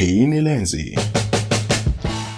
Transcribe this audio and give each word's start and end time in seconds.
Hii 0.00 0.26
ni 0.26 0.40
Lenzi. 0.40 0.98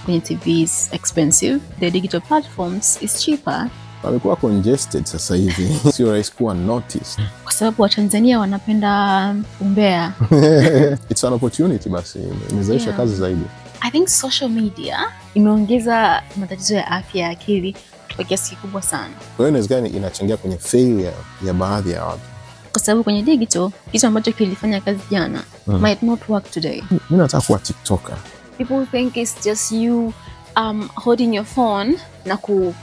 Kwenye 0.05 0.21
TV 0.21 0.61
is 0.63 0.89
expensive, 0.93 1.61
the 1.81 1.91
digital 1.91 2.21
platforms 2.21 2.99
is 3.03 3.21
cheaper 3.25 3.69
wamekuwa 4.03 4.37
congested 4.37 5.05
sasa 5.05 5.37
hivi 5.37 5.69
sio 5.93 6.13
rahisi 6.13 6.33
kuwa 6.33 6.55
noticed. 6.55 7.25
kwa 7.45 7.53
sababu 7.53 7.83
Watanzania 7.83 8.39
wanapenda 8.39 9.35
umbea. 9.61 10.13
It's 11.11 11.25
an 11.25 11.33
opportunity 11.33 11.89
basi 11.89 12.19
imezalisha 12.51 12.85
Yeah. 12.87 12.97
kazi 12.97 13.15
zaidi. 13.15 13.43
I 13.81 13.91
think 13.91 14.09
social 14.09 14.51
media 14.51 14.99
imeongeza 15.35 16.23
matatizo 16.37 16.75
ya 16.75 16.87
afya 16.91 17.23
ya 17.23 17.29
akili 17.31 17.77
kwa 18.17 18.25
kiasi 18.25 18.51
kikubwa 18.51 18.83
sana, 18.83 19.15
Kwa 19.17 19.37
hiyo 19.37 19.49
inawezekana 19.49 19.89
inachangia 19.89 20.37
kwenye 20.37 20.57
failure 20.59 21.13
ya 21.47 21.53
baadhi 21.53 21.91
ya 21.91 22.05
watu. 22.05 22.32
Kwa 22.73 22.81
sababu 22.81 23.05
kwenye 23.05 23.23
digital 23.23 23.71
kitu 23.93 24.07
ambacho 24.07 24.33
kilifanya 24.33 24.81
kazi 24.81 25.01
jana 25.11 25.43
Mm. 25.67 25.81
might 25.83 26.03
not 26.03 26.29
work 26.29 26.51
today. 26.51 26.83
Mimi 26.91 27.23
nataka 27.23 27.47
kuwa 27.47 27.59
tiktoker. 27.59 28.17
People 28.59 28.87
think 28.87 29.17
it's 29.17 29.45
just 29.45 29.73
you 29.73 30.13
um, 30.57 30.89
holding 30.95 31.35
your 31.35 31.45
phone 31.45 31.95
na 32.25 32.37
ku 32.37 32.75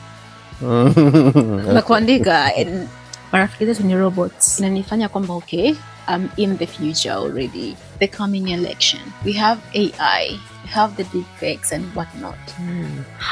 na 1.73 1.81
kuandika 1.81 2.55
and 2.55 2.87
marafiki 3.31 3.65
zetu 3.65 3.83
ni 3.83 3.95
robots 3.95 4.59
inanifanya 4.59 5.09
kwamba 5.09 5.33
okay 5.33 5.75
I'm 6.07 6.29
in 6.37 6.57
the 6.57 6.67
future 6.67 7.11
already 7.13 7.75
the 7.99 8.07
coming 8.07 8.49
election 8.51 9.01
we 9.25 9.33
have 9.33 9.61
AI 9.73 10.39
we 10.63 10.69
have 10.71 11.03
the 11.03 11.17
deepfakes 11.17 11.71
and 11.73 11.85
whatnot 11.95 12.37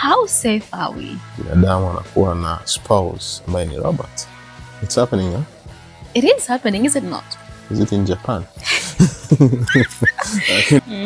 how 0.02 0.28
safe 0.28 0.68
are 0.72 0.94
we 0.96 1.18
binadamu 1.38 1.90
anakuwa 1.90 2.36
na 2.36 2.60
spouse 2.66 3.42
ambaye 3.48 3.66
ni 3.66 3.78
robot. 3.78 4.10
It's 4.84 4.96
happening, 4.96 5.32
huh? 5.32 5.42
It 6.24 6.38
is 6.38 6.48
happening 6.48 6.86
is 6.86 6.96
it 6.96 7.04
not 7.04 7.24
Is 7.72 7.80
it 7.80 7.92
in 7.92 8.06
Japan? 8.06 8.44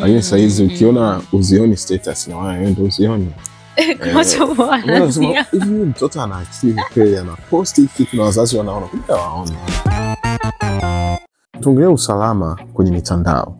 Lakini 0.00 0.62
ukiona 0.64 1.20
uzioni 1.32 1.76
status 1.76 2.28
na 2.28 2.38
wewe 2.38 2.70
ndio 2.70 2.84
uzioni. 2.84 3.32
Hivi 5.52 5.66
mtoto 5.70 6.22
ana 6.22 6.38
akili 6.38 6.82
kweli, 6.94 7.16
anaposti 7.18 7.88
kitu 7.96 8.16
na 8.16 8.22
wazazi 8.22 8.56
wanaona, 8.56 8.86
kumbe 8.86 9.12
waona. 9.12 9.52
Tuongelee 11.60 11.86
usalama 11.86 12.58
kwenye 12.72 12.90
mitandao 12.90 13.58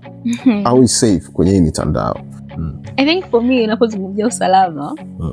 au 0.64 0.88
safe 0.88 1.22
kwenye 1.32 1.52
hii 1.52 1.60
mitandao. 1.60 2.20
Mm. 2.56 2.82
I 2.96 3.04
think 3.06 3.30
for 3.30 3.42
me 3.42 3.64
unapozungumzia 3.64 4.26
usalama 4.26 4.94
Mm. 5.18 5.32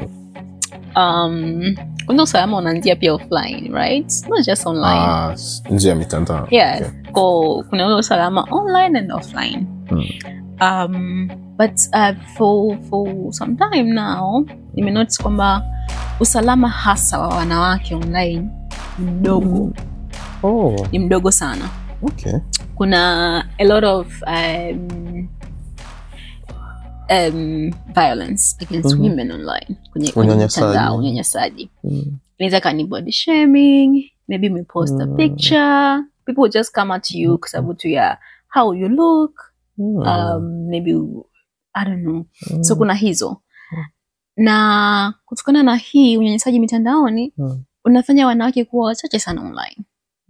um, 0.96 1.76
kwanza 2.10 2.24
usalama 2.24 2.58
unaanzia 2.58 2.96
pia 2.96 3.14
offline 3.14 3.70
right 3.74 4.28
not 4.30 4.46
just 4.46 4.66
online 4.68 5.00
Ah, 5.00 5.36
nje 5.70 5.90
ya 5.90 5.96
mitandao. 5.96 6.48
Yes. 6.52 6.82
Okay. 6.82 7.12
Ko, 7.12 7.64
kuna 7.70 7.86
ule 7.88 7.96
usalama 7.96 8.48
online 8.52 9.00
and 9.00 9.12
offline. 9.12 9.66
hmm. 9.90 10.04
Um, 10.62 11.28
but 11.58 11.72
uh, 11.94 12.12
for, 12.38 12.78
for 12.90 13.34
some 13.34 13.56
time 13.56 13.84
now 13.94 14.46
nimenotis 14.74 15.22
kwamba 15.22 15.64
usalama 16.20 16.70
hasa 16.70 17.20
wa 17.20 17.28
wanawake 17.28 17.96
online 17.96 18.50
ni 19.00 19.06
mdogo 19.12 19.72
Oh, 20.44 20.76
ni 20.92 21.00
mdogo 21.00 21.32
sana 21.32 21.70
okay. 22.04 22.34
kuna 22.76 23.38
a 23.58 23.64
lot 23.64 23.88
of 23.88 24.22
um, 24.28 25.28
um, 27.10 27.72
violence 27.96 28.56
against 28.66 28.94
Mhm. 28.96 29.04
women 29.04 29.32
online 29.32 29.68
kwenye, 29.92 30.12
mtandao, 30.46 30.98
Unyanyasaji. 30.98 31.70
Mm. 31.84 32.18
inaweza 32.38 32.62
kani 32.62 32.86
body 32.86 33.12
shaming 33.12 34.12
maybe 34.28 34.50
umepost 34.50 35.02
a 35.02 35.06
Mm. 35.06 35.16
picture 35.18 36.04
people 36.26 36.42
will 36.42 36.52
just 36.52 36.74
come 36.76 36.94
at 36.94 37.12
you 37.12 37.38
kwa 37.38 37.48
sababu 37.50 37.74
tu 37.74 37.88
ya 37.88 38.18
how 38.54 38.74
you 38.74 38.90
look 38.90 39.40
Mm. 39.78 39.96
um, 39.98 40.68
maybe 40.70 40.92
i 41.74 41.86
don't 41.86 42.02
know 42.04 42.26
Mm. 42.52 42.64
so 42.64 42.76
kuna 42.76 42.94
hizo 42.94 43.42
na 44.38 45.14
kutokana 45.26 45.64
na 45.64 45.76
hii 45.76 46.18
unyanyasaji 46.18 46.60
mitandaoni 46.60 47.34
Mm. 47.38 47.64
unafanya 47.86 48.28
wanawake 48.28 48.66
kuwa 48.66 48.86
wachache 48.86 49.20
sana 49.20 49.42
online 49.42 49.78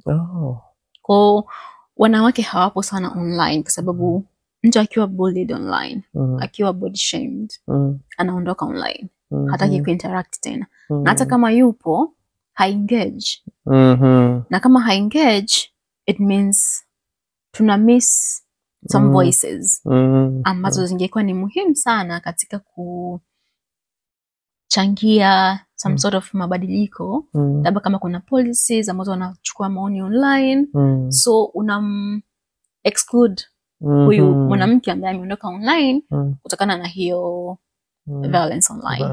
Oh. 0.06 0.62
kwao 1.02 1.46
wanawake 1.98 2.42
hawapo 2.42 2.84
sana 2.84 3.12
online 3.12 3.62
kwa 3.64 3.72
sababu 3.72 4.26
mtu 4.64 4.80
akiwa 4.80 5.08
bullied 5.08 5.52
online 5.52 6.04
Mm. 6.14 6.38
akiwa 6.42 6.74
body 6.74 6.98
shamed 6.98 7.54
Mm. 7.68 8.00
anaondoka 8.18 8.66
online 8.66 9.10
Mhm. 9.32 9.48
hataki 9.48 9.82
kuinteract 9.84 10.40
tena 10.42 10.68
Mhm. 10.90 11.04
na 11.04 11.10
hata 11.10 11.26
kama 11.26 11.52
yupo 11.52 12.14
haengage 12.54 13.26
Mhm. 13.66 14.42
na 14.50 14.60
kama 14.60 14.82
haengage 14.82 15.54
it 16.06 16.20
means 16.20 16.86
tuna 17.52 17.78
miss 17.78 18.42
some 18.92 19.06
Mm. 19.08 19.12
voices 19.14 19.82
Mhm. 19.86 20.42
ambazo 20.44 20.86
zingekuwa 20.86 21.24
ni 21.24 21.34
muhimu 21.34 21.76
sana 21.76 22.20
katika 22.20 22.60
kuchangia 24.68 25.60
some 25.76 25.94
Mm. 25.94 25.98
sort 25.98 26.16
of 26.16 26.34
mabadiliko 26.34 27.26
Mhm. 27.34 27.64
labda 27.64 27.80
kama 27.80 28.00
kuna 28.00 28.20
policies 28.20 28.90
ambazo 28.90 29.12
wanachukua 29.12 29.70
maoni 29.70 30.02
online 30.02 30.68
Mhm. 30.74 31.12
so 31.12 31.44
unam 31.44 32.22
exclude 32.84 33.44
huyu 33.80 34.26
Mhm. 34.26 34.48
mwanamke 34.48 34.92
ambaye 34.92 35.14
ameondoka 35.16 35.48
online 35.48 36.02
Mhm. 36.12 36.34
kutokana 36.44 36.78
na 36.78 36.88
hiyo 36.88 37.58
Mhm. 38.08 38.22
violence 38.32 38.74
online. 38.74 39.06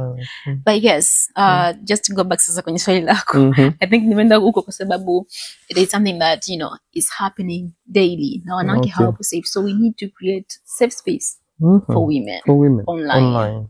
Mhm. 0.46 0.56
but 0.64 0.84
yes 0.84 1.32
uh, 1.36 1.70
just 1.84 2.04
to 2.04 2.14
go 2.14 2.24
back 2.24 2.40
sasa 2.40 2.62
kwenye 2.62 2.78
swali 2.78 3.00
lako 3.00 3.38
Mhm. 3.38 3.70
I 3.80 3.86
think 3.88 4.04
nimeenda 4.04 4.36
huko 4.36 4.62
kwa 4.62 4.72
sababu 4.72 5.26
it 5.68 5.76
is 5.78 5.90
something 5.90 6.18
that 6.18 6.48
you 6.48 6.56
know 6.56 6.70
is 6.92 7.10
happening 7.10 7.70
daily 7.86 8.42
na 8.44 8.56
wanawake 8.56 8.80
Okay. 8.80 8.92
hawapo 8.92 9.22
safe 9.22 9.42
so 9.46 9.62
we 9.62 9.72
need 9.72 9.96
to 9.96 10.08
create 10.08 10.60
safe 10.64 10.90
space 10.90 11.38
Mhm. 11.60 11.80
for 11.80 11.96
women 11.96 12.40
For 12.46 12.54
women. 12.56 12.84
online. 12.86 13.26
Online. 13.26 13.66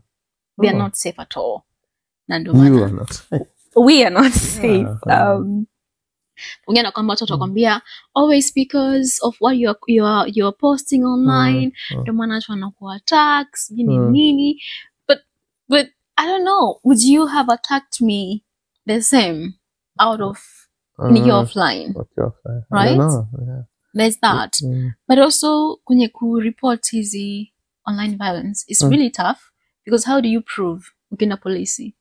we 0.57 0.67
are 0.69 0.77
Oh. 0.77 0.81
not 0.83 0.93
safe 0.93 1.21
at 1.21 1.37
all 1.37 1.61
na 2.27 2.39
ndio 2.39 2.53
maana 2.53 2.85
are 2.85 2.91
not. 2.93 3.11
we 3.75 4.05
are 4.05 4.15
not 4.15 4.31
safe 4.33 4.87
Yeah. 5.07 5.37
um 5.39 5.65
ongea 6.67 6.83
na 6.83 6.91
kwamba 6.91 7.11
watu 7.11 7.23
watakwambia 7.23 7.81
always 8.15 8.53
because 8.55 9.17
of 9.21 9.41
what 9.41 9.57
you're, 9.57 9.79
you 10.33 10.47
are 10.47 10.55
posting 10.59 11.03
online 11.05 11.73
mm. 11.91 12.01
ndio 12.01 12.13
maana 12.13 12.33
watu 12.35 12.51
wanakuwa 12.51 12.95
attack 12.95 13.55
sijui 13.55 13.97
Mm. 13.99 14.11
nini 14.11 14.61
but 15.07 15.17
but 15.69 15.87
i 16.15 16.27
don't 16.27 16.41
know 16.43 16.79
would 16.83 17.01
you 17.01 17.25
have 17.25 17.53
attacked 17.53 18.01
me 18.01 18.43
the 18.87 19.01
same 19.01 19.53
out 19.99 20.21
of 20.21 20.39
nikiwa 21.11 21.37
Mm. 21.37 21.43
offline 21.43 21.93
Okay, 21.95 22.23
okay. 22.23 22.51
Right? 22.71 22.97
Yeah. 22.97 23.63
there's 23.95 24.19
that 24.19 24.61
Mm. 24.61 24.91
but 25.07 25.17
also 25.19 25.79
kwenye 25.83 26.07
kureport 26.07 26.89
hizi 26.91 27.53
online 27.85 28.15
violence 28.15 28.65
is 28.67 28.81
Mm. 28.83 28.89
really 28.91 29.09
tough 29.09 29.37
because 29.85 30.09
how 30.11 30.21
do 30.21 30.29
you 30.29 30.41
prove 30.41 30.85
ukienda 31.11 31.37
polisi 31.37 31.95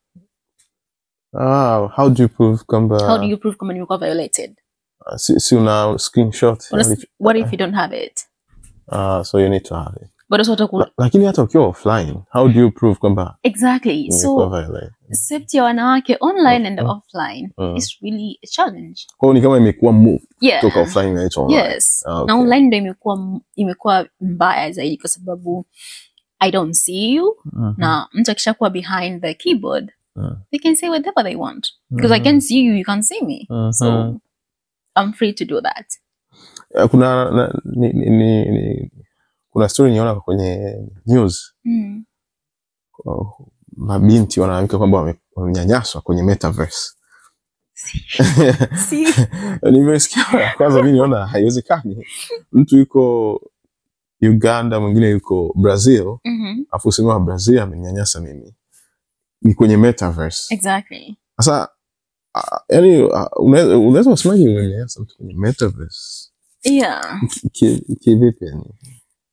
Ah, 1.40 1.88
how 1.96 2.08
do 2.10 2.22
you 2.22 2.28
prove 2.28 2.64
kwamba 2.66 2.98
how 3.06 3.18
do 3.18 3.24
you 3.24 3.36
prove 3.38 3.56
kama 3.56 3.72
nimekuwa 3.72 3.98
violated 3.98 4.56
si, 5.16 5.40
si 5.40 5.56
una 5.56 5.98
screenshot 5.98 6.64
Una- 6.72 6.96
what 7.20 7.36
if 7.36 7.52
you 7.52 7.58
don't 7.58 7.74
have 7.74 8.04
it 8.04 8.20
Ah, 8.92 9.24
so 9.24 9.40
you 9.40 9.48
need 9.48 9.62
to 9.62 9.74
have 9.74 9.96
it 10.02 10.08
but 10.30 10.38
also 10.38 10.50
wataku 10.50 10.78
La- 10.78 10.90
lakini 10.98 11.24
hata 11.26 11.42
ukiwa 11.42 11.66
offline 11.66 12.14
how 12.32 12.48
do 12.48 12.60
you 12.60 12.70
prove 12.70 12.98
kwamba 12.98 13.38
exactly 13.42 14.12
so 14.12 14.50
safety 15.10 15.56
ya 15.56 15.64
wanawake 15.64 16.16
online 16.20 16.68
and 16.68 16.80
Mm. 16.80 16.86
offline 16.88 17.52
Mm. 17.58 17.76
is 17.76 17.98
really 18.02 18.38
a 18.44 18.46
challenge 18.46 19.00
Kwa 19.16 19.34
ni 19.34 19.40
kama 19.42 19.56
imekuwa 19.56 19.92
move 19.92 20.22
yeah 20.40 20.60
toka 20.60 20.80
offline 20.80 21.12
na 21.14 21.28
online 21.36 21.62
yes 21.72 22.04
Ah, 22.06 22.14
okay. 22.20 22.34
na 22.34 22.40
online 22.40 22.66
ndio 22.66 22.78
imekuwa 22.78 23.40
imekuwa 23.56 24.06
mbaya 24.20 24.72
zaidi 24.72 24.96
kwa 24.98 25.10
sababu 25.10 25.66
i 26.38 26.50
don't 26.50 26.74
see 26.74 27.14
you 27.14 27.36
Mhm. 27.44 27.74
na 27.76 28.08
mtu 28.12 28.30
akishakuwa 28.30 28.70
behind 28.70 29.22
the 29.22 29.34
keyboard 29.34 29.84
Mm. 29.84 29.95
They 30.50 30.58
can 30.58 30.76
say 30.76 30.88
whatever 30.88 31.22
they 31.24 31.36
want. 31.36 31.68
Because 31.90 32.14
i 32.14 32.18
Mhm. 32.20 32.24
can 32.24 32.40
see 32.40 32.64
you 32.64 32.74
you 32.74 32.84
can't 32.84 33.04
see 33.04 33.20
me. 33.24 33.46
Mhm. 33.50 33.72
so 33.72 34.20
i'm 34.96 35.12
free 35.12 35.32
to 35.32 35.44
do 35.44 35.60
that. 35.60 35.86
Eh, 36.74 36.88
kuna 36.88 37.30
na, 37.30 37.60
ni, 37.64 37.92
ni, 37.92 38.10
ni, 38.50 38.90
kuna 39.50 39.68
story 39.68 39.92
niona 39.92 40.14
kwenye 40.14 40.76
news. 41.06 41.54
Mm. 41.64 42.04
oh, 43.06 43.48
mabinti 43.76 44.40
wanaamka 44.40 44.78
kwamba 44.78 45.14
wamenyanyaswa 45.36 46.00
kwenye 46.00 46.22
metaverse. 46.22 46.92
Nimesikia 49.72 50.24
kwanza 50.56 50.82
mi 50.82 50.92
niona 50.92 51.26
haiwezekani. 51.26 52.06
Mtu 52.52 52.76
yuko 52.76 53.40
uganda 54.22 54.80
mwingine 54.80 55.10
yuko 55.10 55.52
brazil. 55.56 56.16
Mhm. 56.24 56.62
afu 56.70 56.88
useme 56.88 57.18
brazil 57.18 57.58
amenyanyasa 57.58 58.20
mimi 58.20 58.54
ni 59.46 59.54
kwenye 59.54 59.76
metaverse. 59.76 60.54
Exactly. 60.54 61.16
Sasa 61.36 61.68
ah, 62.34 62.60
yani 62.68 63.10
ah, 63.14 63.30
unaweza 63.36 64.10
kusemaje 64.10 64.48
usemaje 64.48 65.00
mtu 65.00 65.16
kwenye 65.16 65.34
metaverse. 65.34 66.30
Yeah. 66.64 67.20
Ki- 67.30 67.48
ki- 67.50 67.96
kivipi 68.00 68.44
yani? 68.44 68.74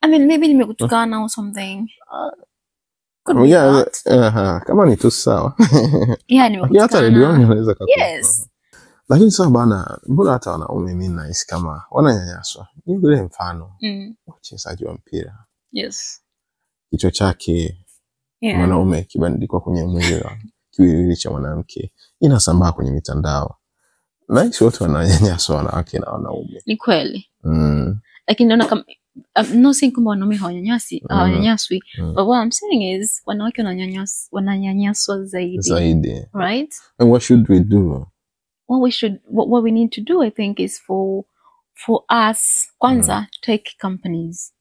I 0.01 0.09
mean 0.09 0.25
maybe 0.27 0.47
nimekutukana 0.47 1.21
or 1.23 1.29
something. 1.29 1.87
Anaweza- 3.25 4.59
kama 4.59 4.85
ni 4.85 4.97
tu 4.97 5.11
sawa. 5.11 5.55
Hata 6.79 7.01
redioni 7.01 7.45
yes. 7.97 8.49
Lakini 9.09 9.31
sasa 9.31 9.49
bana 9.49 9.99
mbona 10.07 10.31
hata 10.31 10.51
wanaume 10.51 10.93
mi 10.93 11.07
nahisi 11.07 11.47
kama 11.47 11.83
wananyanyaswa? 11.91 12.67
Ni 12.85 12.97
ule 12.97 13.21
mfano. 13.21 13.75
Mm. 13.81 14.15
wachezaji 14.27 14.85
wa 14.85 14.93
mpira. 14.93 15.45
Yes. 15.71 16.21
Kichwa 16.89 17.11
chake 17.11 17.82
Yeah. 18.43 18.57
mwanaume 18.57 19.03
kibandikwa 19.03 19.59
kwenye 19.61 19.83
mwili 19.83 20.13
wa 20.15 20.37
kiwiliwili 20.71 21.15
cha 21.15 21.31
mwanamke 21.31 21.91
inasambaa 22.19 22.71
kwenye 22.71 22.91
mitandao 22.91 23.55
nahisi 24.29 24.63
wote 24.63 24.83
wananyanyaswa 24.83 25.55
wanawake 25.55 25.99
na 25.99 26.11
wanaume 26.11 26.61
Ni 26.65 26.77
kweli. 26.77 27.25
mm. 27.43 27.99
Lakini 28.27 28.47
naona 28.49 28.65
kama 28.65 28.83
I'm 29.41 29.61
not 29.61 29.75
saying 29.75 29.91
kwamba 29.91 30.09
wanaume 30.09 30.35
hawanyanyasi 30.35 31.01
Mm. 31.09 31.15
hawanyanyaswi 31.17 31.83
Mm. 31.99 32.13
but 32.15 32.27
what 32.27 32.43
I'm 32.43 32.51
saying 32.51 32.99
is 33.01 33.21
wanawake 33.25 33.61
wananyanyas- 33.63 34.27
wananyanyaswa 34.31 35.23
zaidi 35.23 35.61
zaidi 35.61 36.25
right 36.33 36.75
and 36.97 37.09
what 37.09 37.23
should 37.23 37.49
we 37.51 37.59
do 37.59 38.07
what 38.67 38.83
we 38.83 38.91
should 38.91 39.19
what, 39.31 39.49
what 39.49 39.63
we 39.63 39.71
need 39.71 39.89
to 39.89 40.01
do 40.01 40.23
i 40.23 40.31
think 40.31 40.59
is 40.59 40.81
for 40.81 41.23
for 41.73 42.01
us 42.31 42.67
kwanza 42.77 43.27
tech 43.41 43.61
companies 43.81 44.52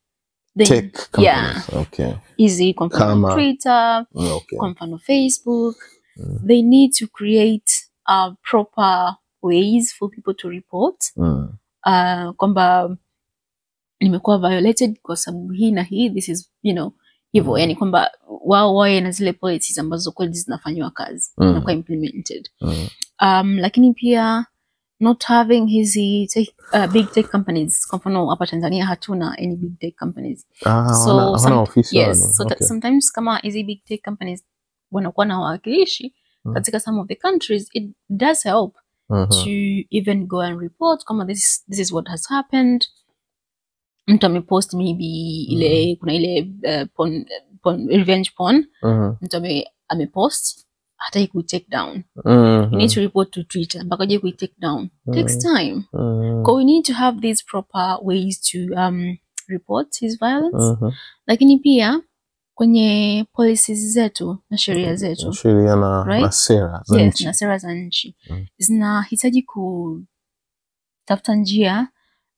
Then- 0.57 0.67
yeah 1.23 1.63
okay 1.81 2.13
easy 2.39 2.75
kwa 2.75 2.87
mfano 2.87 3.35
twitter 3.35 4.07
Mm, 4.15 4.33
okay 4.33 4.59
kwa 4.59 4.69
mfano 4.69 4.99
facebook 4.99 5.77
Mm. 6.17 6.39
they 6.47 6.63
need 6.63 6.93
to 6.93 7.07
create 7.07 7.73
uh, 8.09 8.35
proper 8.51 9.17
ways 9.43 9.95
for 9.95 10.11
people 10.11 10.35
to 10.35 10.49
report 10.51 10.97
mm. 11.17 11.49
uh, 11.87 12.31
kwamba 12.37 12.97
nimekuwa 14.01 14.39
violated 14.39 14.99
kwa 15.03 15.17
sababu 15.17 15.51
hii 15.53 15.71
na 15.73 15.83
hii 15.83 16.11
this 16.11 16.29
is 16.29 16.51
you 16.63 16.73
know 16.75 16.93
hivyo 17.33 17.53
Mm. 17.53 17.59
yani 17.59 17.77
kwamba 17.77 18.11
wao 18.45 18.75
wawe 18.75 19.01
na 19.01 19.11
zile 19.11 19.33
policies 19.33 19.79
ambazo 19.79 20.13
kweli 20.13 20.33
zinafanyiwa 20.33 20.91
kazi 20.91 21.33
Mm. 21.39 21.53
na 21.53 21.61
kwa 21.61 21.73
implemented 21.73 22.49
Mm. 22.61 22.87
um, 23.23 23.59
lakini 23.59 23.93
pia 23.93 24.47
not 25.03 25.25
having 25.25 25.67
hizi 25.67 26.27
tech, 26.27 26.49
uh, 26.75 26.93
big 26.93 27.11
tech 27.13 27.31
companies 27.31 27.87
kwa 27.89 27.99
mfano 27.99 28.27
hapa 28.27 28.47
tanzania 28.47 28.87
hatuna 28.87 29.39
any 29.39 29.57
big 29.57 29.79
tech 29.79 29.95
companies 29.99 30.47
Ah, 30.65 30.95
So 30.95 31.17
wana, 31.17 31.39
some- 31.39 31.59
ofisi 31.63 31.97
yes 31.99 32.37
so 32.37 32.43
Okay. 32.43 32.67
sometimes 32.67 33.13
kama 33.13 33.39
hizi 33.39 33.65
big 33.65 33.85
tech 33.85 34.03
companies 34.05 34.45
wanakuwa 34.91 35.27
na 35.27 35.39
wawakilishi 35.41 36.15
Mm. 36.45 36.55
katika 36.55 36.81
some 36.81 37.01
of 37.01 37.09
the 37.09 37.15
countries 37.15 37.69
it 37.73 37.91
does 38.09 38.43
help 38.45 38.77
Mhm. 39.09 39.29
to 39.29 39.51
even 39.91 40.27
go 40.27 40.41
and 40.41 40.61
report 40.61 41.05
kama 41.05 41.27
this, 41.27 41.39
is- 41.39 41.65
this 41.71 41.79
is 41.79 41.93
what 41.93 42.09
has 42.09 42.29
happened 42.29 42.87
mtu 44.07 44.27
amepost 44.27 44.75
maybe 44.75 45.05
ile 45.49 45.97
kuna 45.97 46.15
ile 46.15 46.41
uh, 46.65 46.89
porn, 46.95 47.27
porn, 47.63 47.89
revenge 47.89 48.31
porn 48.37 48.67
Mhm. 48.83 49.13
mtu 49.21 49.37
ame, 49.37 49.67
amepost 49.89 50.67
hataki 51.05 51.27
ku 51.27 51.43
take 51.43 51.67
down 51.69 52.03
-hmm. 52.25 52.73
you 52.73 52.79
need 52.79 52.91
to 52.91 53.01
report 53.01 53.31
to 53.31 53.43
twitter 53.43 53.85
mpaka 53.85 54.07
je 54.07 54.19
ku 54.19 54.31
take 54.31 54.55
down 54.59 54.89
takes 55.13 55.39
time 55.39 55.83
Mhm. 55.93 56.45
so 56.47 56.55
we 56.55 56.65
need 56.65 56.85
to 56.85 56.93
have 56.93 57.21
these 57.21 57.45
proper 57.51 57.99
ways 58.03 58.41
to 58.41 58.59
um, 58.77 59.17
report 59.49 59.99
his 60.01 60.19
violence 60.19 60.57
Mhm. 60.81 60.91
lakini 61.27 61.59
pia 61.59 62.01
kwenye 62.55 63.25
policies 63.33 63.93
zetu 63.93 64.39
na 64.51 64.57
sheria 64.59 64.95
zetu 64.95 65.33
sheria 65.33 65.77
na, 65.77 66.05
Right? 66.05 66.23
na 66.23 66.31
sera 66.33 66.83
za 66.85 67.01
yes, 67.01 67.15
nchi 67.15 67.25
na 67.25 67.33
sera 67.33 67.59
za 67.59 67.75
nchi 67.75 68.17
Mm. 68.31 68.47
zinahitaji 68.59 69.43
kutafuta 69.43 71.35
njia 71.35 71.89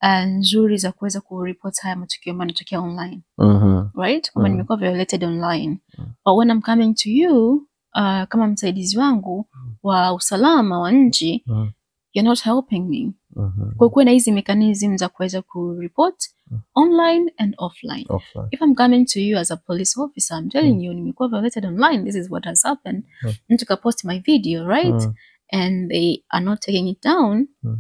uh, 0.03 0.25
nzuri 0.25 0.77
za 0.79 0.93
kuweza 0.93 1.21
kuripot 1.21 1.75
haya 1.83 1.97
matukio 1.97 2.33
ambayo 2.33 2.47
yanatokea 2.49 2.81
online 2.81 3.21
Mhm. 3.39 3.89
right 4.03 4.33
kwamba 4.33 4.49
Mm. 4.49 4.55
nimekuwa 4.55 4.79
violated 4.79 5.25
online 5.25 5.79
Mm. 5.99 6.07
but 6.25 6.37
when 6.39 6.51
I'm 6.51 6.61
coming 6.63 6.95
to 6.95 7.11
you 7.11 7.67
uh, 7.95 8.23
kama 8.29 8.47
msaidizi 8.47 8.99
wangu 8.99 9.47
wa 9.83 10.15
usalama 10.15 10.79
wa 10.81 10.93
nchi 10.93 11.43
Mm. 11.47 11.71
you're 12.15 12.29
not 12.29 12.43
helping 12.43 12.81
me 12.81 13.13
Mhm. 13.37 13.71
kwa 13.77 13.91
kuwe 13.91 14.05
na 14.05 14.11
hizi 14.11 14.33
mechanism 14.33 14.97
za 14.97 15.09
kuweza 15.09 15.43
kuripot 15.43 16.15
Mm. 16.51 16.61
online 16.75 17.33
and 17.37 17.55
offline 17.59 18.07
Offline. 18.09 18.49
if 18.51 18.61
I'm 18.63 18.75
coming 18.75 19.05
to 19.05 19.21
you 19.21 19.39
as 19.39 19.51
a 19.51 19.57
police 19.57 20.01
officer, 20.01 20.39
I'm 20.39 20.49
telling 20.49 20.85
you, 20.85 20.93
nimekuwa 20.93 21.29
violated 21.29 21.65
online, 21.67 22.05
this 22.05 22.15
is 22.15 22.31
what 22.31 22.45
has 22.45 22.63
happened. 22.65 23.05
Mm. 23.23 23.35
Mtu 23.49 23.67
kapost 23.67 24.05
my 24.05 24.19
video, 24.19 24.69
right? 24.69 24.95
Mm. 25.07 25.15
And 25.53 25.89
they 25.91 26.23
are 26.29 26.45
not 26.45 26.61
taking 26.61 26.89
it 26.89 27.03
down. 27.03 27.47
Mm. 27.63 27.79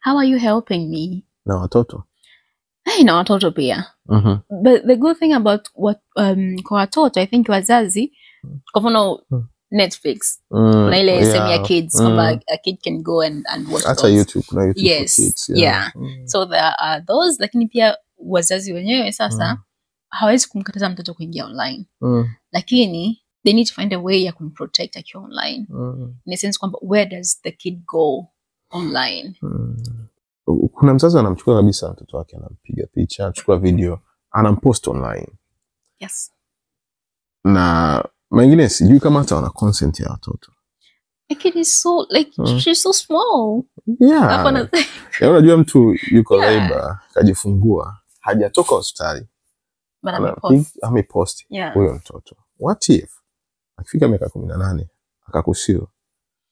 How 0.00 0.18
are 0.18 0.28
you 0.28 0.38
helping 0.38 0.88
me? 0.90 1.24
na 1.46 1.56
watoto 1.56 2.04
Hey, 2.84 3.04
na 3.04 3.14
watoto 3.14 3.50
pia. 3.50 3.84
Mhm. 4.06 4.38
But 4.62 4.86
the 4.86 4.96
good 4.96 5.18
thing 5.18 5.32
about 5.32 5.68
what 5.74 5.98
um, 6.16 6.56
kwa 6.62 6.78
watoto, 6.78 7.20
I 7.20 7.26
think 7.26 7.48
wazazi, 7.48 8.12
kwa 8.72 8.80
mfano 8.80 9.20
Mm. 9.30 9.46
Netflix, 9.70 10.40
Mm, 10.50 10.90
na 10.90 10.98
ile 10.98 11.24
sehemu 11.24 11.46
ya 11.50 11.58
kids, 11.58 11.94
Mm. 11.94 12.00
kwamba 12.02 12.40
a 12.46 12.56
kid 12.56 12.78
can 12.84 13.02
go 13.02 13.22
and, 13.22 13.46
and 13.48 13.68
watch 13.72 13.84
hata 13.84 14.08
youtube 14.08 14.44
kuna 14.48 14.64
youtube 14.64 14.86
Yes, 14.88 15.16
for 15.16 15.24
kids, 15.24 15.48
yeah. 15.48 15.92
Mm. 15.96 16.28
So 16.28 16.46
there 16.46 16.60
are 16.78 17.04
those, 17.04 17.36
lakini 17.40 17.66
pia 17.66 17.96
wazazi 18.18 18.72
wenyewe 18.72 19.12
sasa 19.12 19.50
Mm. 19.54 19.58
hawezi 20.08 20.48
kumkataza 20.48 20.88
mtoto 20.88 21.14
kuingia 21.14 21.44
online. 21.46 21.86
Mm. 22.00 22.28
lakini 22.52 23.22
they 23.44 23.52
need 23.52 23.66
to 23.66 23.74
find 23.74 23.94
a 23.94 23.98
way 23.98 24.24
ya 24.24 24.32
kumprotect 24.32 24.96
akiwa 24.96 25.22
online 25.22 25.66
Mm. 25.68 26.14
in 26.26 26.32
a 26.32 26.36
sense 26.36 26.58
kwamba 26.58 26.78
where 26.82 27.10
does 27.10 27.42
the 27.42 27.52
kid 27.52 27.84
go 27.86 28.26
online 28.70 29.34
Mm. 29.42 29.76
kuna 30.72 30.94
mzazi 30.94 31.18
anamchukua 31.18 31.56
kabisa 31.56 31.92
mtoto 31.92 32.16
wake 32.16 32.36
anampiga 32.36 32.86
picha 32.86 33.24
anachukua 33.24 33.58
video 33.58 34.00
anampost 34.30 34.88
online 34.88 35.28
yes 36.00 36.32
na 37.44 38.04
mengine 38.30 38.68
sijui 38.68 39.00
kama 39.00 39.18
hata 39.20 39.36
wana 39.36 39.50
consent 39.50 40.00
ya 40.00 40.10
watoto 40.10 40.52
the 41.28 41.34
kid 41.34 41.56
is 41.56 41.80
so 41.82 42.06
like 42.10 42.30
Mm. 42.38 42.58
she's 42.60 42.82
so 42.82 42.92
small 42.92 43.62
yeah. 44.00 44.22
Alafu 44.22 44.48
ana- 44.48 44.68
Ya, 45.20 45.30
unajua 45.30 45.56
mtu 45.56 45.94
yuko 46.10 46.36
Yeah. 46.44 46.54
labor 46.70 46.98
kajifungua 47.14 47.98
hajatoka 48.20 48.74
hospitali 48.74 49.26
amepost. 50.82 51.44
huyo 51.74 51.94
mtoto 51.94 52.36
what 52.60 52.88
if 52.88 53.10
akifika 53.76 54.08
miaka 54.08 54.28
kumi 54.28 54.46
na 54.46 54.56
nane 54.56 54.88
akakusiwa 55.26 55.88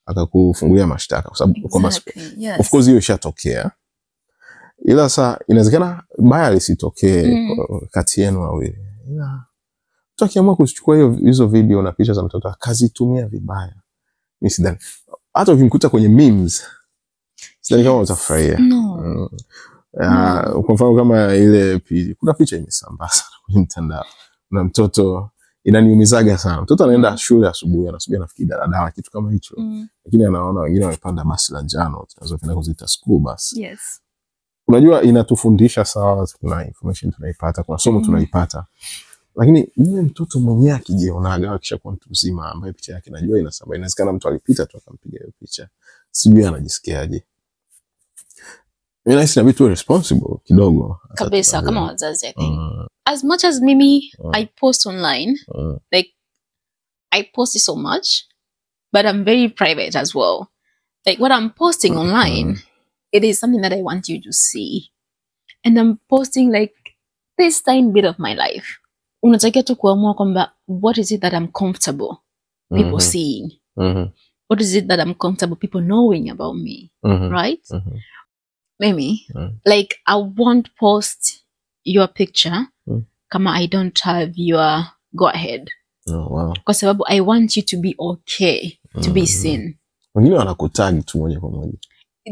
akakufungulia 0.07 0.87
mashtaka 0.87 1.29
kwa 1.29 1.39
sababu 1.39 1.59
exactly 1.87 2.45
yes 2.45 2.61
of 2.61 2.71
course 2.71 2.87
hiyo 2.87 2.99
ishatokea 2.99 3.71
ila 4.85 5.09
saa 5.09 5.39
inawezekana 5.49 6.03
baya 6.19 6.51
lisitokee 6.51 7.27
Mm. 7.27 7.81
kati 7.91 8.21
yenu 8.21 8.41
wawili 8.43 8.79
ila 9.09 9.45
mtu 10.17 10.25
akiamua 10.25 10.57
kuzichukua 10.57 10.97
hiyo 10.97 11.11
hizo 11.13 11.47
video 11.47 11.83
na 11.83 11.93
picha 11.93 12.13
za 12.13 12.23
mtoto 12.23 12.49
akazitumia 12.49 13.27
vibaya. 13.27 13.75
Mimi 14.41 14.51
sidhani. 14.51 14.79
Hata 15.35 15.53
ukimkuta 15.53 15.89
kwenye 15.89 16.09
memes 16.09 16.65
sidhani 17.61 17.85
kama 17.87 18.01
utafurahia. 18.01 18.59
No. 18.59 19.31
Ah, 20.01 20.51
kwa 20.67 20.75
mfano 20.75 20.97
kama 20.97 21.35
ile 21.35 21.81
kuna 22.19 22.35
picha 22.35 22.57
imesambaa 22.57 23.09
sana 23.09 23.31
kwenye 23.45 23.61
mtandao. 23.61 24.05
Na 24.51 24.65
mtoto 24.65 25.31
inaniumizaga 25.65 26.39
sana. 26.39 26.63
Mtoto 26.63 26.85
anaenda 26.85 27.17
shule 27.17 27.49
asubuhi 27.49 27.89
anasubiri 27.89 28.17
anafikiri 28.23 28.49
daladala 28.49 28.91
kitu 28.91 29.11
kama 29.11 29.33
hicho. 29.33 29.55
Mm. 29.59 29.89
lakini 30.05 30.25
anaona 30.25 30.61
wengine 30.61 30.85
wamepanda 30.85 31.25
basi 31.25 31.53
la 31.53 31.63
njano 31.63 32.07
tunazopenda 32.15 32.55
kuzita 32.55 32.87
school 32.87 33.19
bus. 33.21 33.53
Yes. 33.57 34.01
Unajua 34.69 35.03
inatufundisha 35.03 35.85
sawa 35.85 36.29
kuna 36.41 36.67
information 36.67 37.13
tunaipata 37.13 37.63
kuna 37.63 37.79
somo 37.79 37.99
Mm. 37.99 38.05
tunaipata 38.05 38.65
lakini 39.37 39.69
yule 39.77 40.03
mtoto 40.03 40.41
mwenyewe 40.41 40.73
akijionaga 40.77 41.53
akishakuwa 41.53 41.95
mtu 41.95 42.11
mzima 42.11 42.51
ambaye 42.53 42.73
picha 42.73 42.93
yake 42.93 43.11
najua 43.11 43.39
inasambaa 43.39 43.75
inawezekana 43.77 44.13
mtu 44.13 44.29
alipita 44.29 44.67
tu 44.67 44.77
akampiga 44.77 45.19
hiyo 45.19 45.33
picha 45.41 45.69
sijui 46.11 46.45
anajisikiaje 46.47 47.25
mi 49.07 49.15
nahisi 49.15 49.39
nabidi 49.39 49.57
tuwe 49.59 49.69
responsible 49.71 50.37
kidogo 50.45 51.01
kabisa 51.15 51.63
kama 51.63 51.83
wazazi 51.83 52.27
i 52.27 52.33
think 52.33 52.51
Mm, 52.59 52.87
as 53.05 53.25
much 53.25 53.45
as 53.45 53.61
mimi 53.61 54.13
Mm. 54.19 54.31
i 54.35 54.47
post 54.47 54.87
online 54.87 55.39
mm, 55.55 55.79
like 55.93 56.13
I 57.11 57.23
post 57.23 57.59
so 57.59 57.77
much, 57.77 58.09
but 58.93 59.05
I'm 59.07 59.25
very 59.25 59.49
private 59.49 59.99
as 59.99 60.15
well. 60.15 60.47
Like 61.07 61.23
what 61.23 61.33
I'm 61.33 61.51
posting 61.51 61.97
online, 61.97 62.59
it 63.13 63.25
is 63.25 63.39
something 63.41 63.63
that 63.63 63.73
I 63.73 63.81
want 63.83 64.09
you 64.09 64.21
to 64.21 64.33
see. 64.33 64.91
And 65.65 65.79
I'm 65.79 65.99
posting 66.09 66.51
like 66.53 66.75
this 67.39 67.63
tiny 67.63 67.91
bit 67.93 68.05
of 68.05 68.19
my 68.19 68.35
life. 68.35 68.67
Unatakiwa 69.27 69.63
tu 69.65 69.77
kuamua 69.77 70.15
kwamba 70.15 70.53
what 70.69 70.99
is 70.99 71.11
it 71.11 71.21
that 71.21 71.33
I'm 71.33 71.49
comfortable 71.49 72.17
people 72.71 72.91
mhm, 72.95 73.01
seeing? 73.01 73.53
mhm, 73.77 74.09
What 74.51 74.61
is 74.61 74.75
it 74.75 74.87
that 74.87 75.01
I'm 75.01 75.15
comfortable 75.15 75.57
people 75.57 75.81
knowing 75.81 76.31
about 76.31 76.57
me? 76.57 76.93
mhm, 77.03 77.31
Right? 77.33 77.71
mhm, 77.71 78.01
Mimi, 78.81 79.27
Mm. 79.35 79.59
like 79.65 79.97
I 80.07 80.23
won't 80.37 80.69
post 80.79 81.45
your 81.85 82.13
picture 82.13 82.67
Mm. 82.87 83.05
kama 83.29 83.51
I 83.55 83.67
don't 83.67 84.01
have 84.01 84.33
your 84.37 84.85
go 85.13 85.29
ahead. 85.29 85.71
Oh, 86.09 86.27
wow. 86.35 86.55
Kwa 86.65 86.75
sababu 86.75 87.05
I 87.09 87.21
want 87.21 87.57
you 87.57 87.63
to 87.63 87.77
be 87.81 87.95
okay 87.99 88.79
to 89.03 89.11
be 89.11 89.21
Mhm. 89.21 89.27
seen. 89.27 89.79
wengine 90.15 90.37
wanakutani 90.37 91.03
tu 91.03 91.19
moja 91.19 91.41
kwa 91.41 91.51
moja 91.51 91.79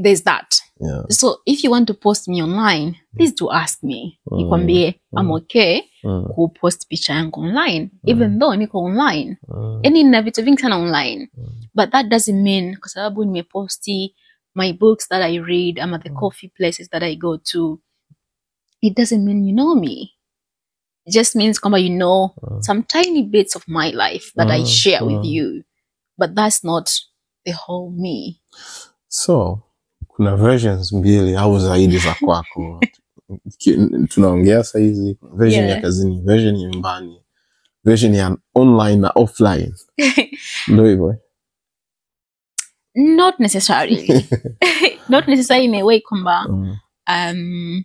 there's 0.02 0.24
that. 0.24 0.62
Yeah. 0.80 1.02
So 1.10 1.36
if 1.46 1.64
you 1.64 1.70
want 1.70 1.86
to 1.88 1.94
post 1.94 2.28
me 2.28 2.42
online, 2.42 2.96
please 3.16 3.32
do 3.34 3.50
ask 3.50 3.82
me. 3.82 4.18
Mm. 4.30 4.36
Nikwambie 4.38 5.00
I'm 5.16 5.26
Mm. 5.26 5.32
okay 5.32 5.82
mm, 6.04 6.26
kupost 6.34 6.86
picha 6.88 7.12
yangu 7.14 7.40
online 7.40 7.90
even 8.06 8.38
though 8.38 8.56
niko 8.56 8.78
online. 8.78 9.36
mm, 9.48 9.80
Yani 9.82 10.02
nina 10.02 10.22
vitu 10.22 10.42
vingi 10.42 10.60
sana 10.62 10.76
online. 10.76 11.28
Mm. 11.38 11.46
But 11.74 11.90
that 11.90 12.06
doesn't 12.08 12.42
mean 12.42 12.76
kwa 12.76 12.88
sababu 12.88 13.24
nimeposti 13.24 14.14
my 14.54 14.72
books 14.72 15.08
that 15.08 15.22
I 15.22 15.38
read 15.38 15.80
ama 15.80 15.98
the 15.98 16.08
Mm. 16.10 16.16
coffee 16.16 16.48
places 16.48 16.90
that 16.90 17.02
I 17.02 17.16
go 17.16 17.36
to. 17.36 17.80
It 18.80 18.96
doesn't 18.96 19.24
mean 19.24 19.44
you 19.48 19.54
know 19.54 19.74
me. 19.74 20.10
it 21.06 21.12
just 21.14 21.36
means 21.36 21.60
kwamba 21.60 21.78
you 21.78 21.90
know 21.90 22.30
Mm. 22.42 22.62
some 22.62 22.82
tiny 22.82 23.22
bits 23.22 23.56
of 23.56 23.68
my 23.68 23.90
life 23.90 24.32
that 24.36 24.50
I 24.50 24.60
Mm, 24.60 24.66
share 24.66 25.04
with 25.04 25.16
mm. 25.22 25.24
you, 25.34 25.62
but 26.18 26.34
that's 26.34 26.64
not 26.64 26.90
the 27.44 27.52
whole 27.52 27.90
me. 27.90 28.40
so 29.08 29.62
kuna 30.16 30.36
versions 30.36 30.92
mbili 30.92 31.36
au 31.36 31.58
zaidi 31.58 31.98
za 31.98 32.14
kwako 32.24 32.80
tunaongea 34.08 34.64
sahizi 34.64 35.18
version 35.32 35.64
Yeah. 35.64 35.76
ya 35.76 35.82
kazini 35.82 36.20
version 36.20 36.56
ya 36.56 36.68
nyumbani 36.68 37.20
version 37.84 38.14
ya 38.14 38.36
online 38.54 38.96
na 38.96 39.10
offline 39.14 39.72
ndo 40.68 40.86
hivyo 40.86 41.10
eh? 41.10 41.18
not 42.94 43.38
necessarily. 43.40 44.26
not 45.08 45.26
necessarily 45.28 45.64
in 45.66 45.74
a 45.74 45.84
way 45.84 46.00
kwamba 46.00 46.46
Mm, 46.48 46.76
um, 47.08 47.84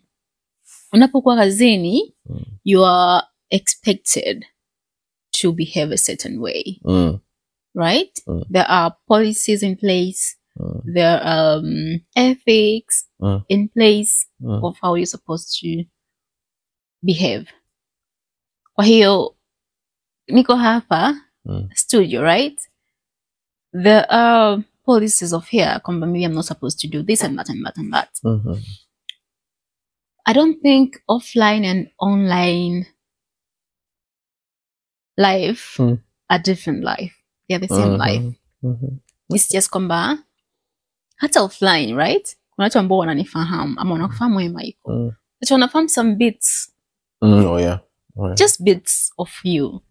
unapokuwa 0.94 1.36
kazini 1.36 2.16
Mm. 2.26 2.44
you 2.64 2.86
are 2.86 3.28
expected 3.50 4.46
to 5.32 5.52
behave 5.52 5.94
a 5.94 5.98
certain 5.98 6.38
way 6.40 6.80
mm, 6.84 7.20
right 7.76 8.22
Mm. 8.28 8.44
there 8.52 8.66
are 8.68 8.96
policies 9.08 9.64
in 9.64 9.76
place 9.76 10.36
there 10.94 11.22
are 11.24 11.60
um, 11.60 12.00
ethics 12.16 13.06
Mm. 13.20 13.42
in 13.48 13.68
place 13.70 14.28
mm. 14.40 14.64
of 14.64 14.78
how 14.82 14.96
you're 14.98 15.06
supposed 15.06 15.60
to 15.60 15.90
behave 17.02 17.46
kwa 18.74 18.86
hiyo 18.86 19.36
niko 20.28 20.56
hapa 20.56 21.16
Mm. 21.46 21.70
studio 21.76 22.22
right 22.24 22.62
there 23.84 24.06
are 24.10 24.64
policies 24.86 25.34
of 25.34 25.50
here 25.50 25.80
kwamba 25.80 26.08
maybe 26.08 26.26
i'm 26.26 26.34
not 26.34 26.46
supposed 26.46 26.80
to 26.80 26.88
do 26.88 27.04
this 27.04 27.24
and 27.24 27.38
that 27.38 27.50
and 27.50 27.64
that 27.66 27.78
and 27.78 27.94
that 27.94 28.10
Mhm. 28.24 28.62
I 30.26 30.34
don't 30.34 30.62
think 30.62 30.96
offline 31.08 31.66
and 31.70 31.90
online 31.98 32.86
life 35.18 35.78
Hmm. 35.78 35.96
are 36.30 36.40
different 36.44 36.84
life. 36.84 37.16
They're 37.48 37.68
the 37.68 37.68
same 37.76 37.92
Mhm. 37.98 37.98
life. 37.98 38.40
Mhm. 38.64 39.00
It's 39.30 39.50
just 39.50 39.70
kwamba 39.72 40.18
hata 41.20 41.42
offline, 41.44 41.96
right? 41.96 42.38
Kuna 42.56 42.64
watu 42.66 42.80
ambao 42.80 42.98
wananifahamu 42.98 43.76
ama 43.80 43.94
wanakufahamu 43.94 44.38
wewe 44.38 44.50
Michael. 44.50 44.96
Mm. 44.98 45.12
But 45.42 45.52
wanafahamu 45.52 45.90
some 45.90 46.16
bits, 46.16 46.74
Mm, 47.22 47.46
oh 47.46 47.60
yeah. 47.60 47.80
Oh 48.18 48.26
yeah. 48.26 48.38
just 48.38 48.62
bits 48.64 49.14
of 49.18 49.46
you. 49.46 49.82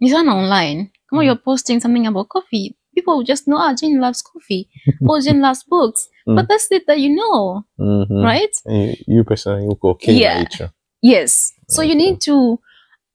Ni 0.00 0.10
sana 0.10 0.34
online. 0.34 0.90
Kama 1.06 1.22
Mm. 1.22 1.26
you're 1.26 1.42
posting 1.44 1.80
something 1.80 2.06
about 2.06 2.28
coffee, 2.28 2.74
people 2.94 3.10
will 3.14 3.24
just 3.26 3.44
know, 3.44 3.58
ah, 3.58 3.74
Jane 3.74 3.98
loves 4.00 4.22
coffee. 4.22 4.68
or 5.08 5.20
Jane 5.22 5.40
loves 5.40 5.68
books. 5.68 6.08
Mm. 6.26 6.36
But 6.36 6.48
that's 6.48 6.70
it 6.70 6.86
that 6.86 6.98
you 6.98 7.14
know, 7.14 7.64
Mhm. 7.78 8.24
right? 8.24 8.50
Eh, 8.70 8.96
you 9.06 9.24
personally 9.24 9.66
uko 9.66 9.88
okay 9.90 10.14
Yeah. 10.18 10.38
nature 10.38 10.70
Yes. 11.02 11.52
So 11.68 11.82
you 11.82 11.94
need 11.94 12.18
to, 12.20 12.58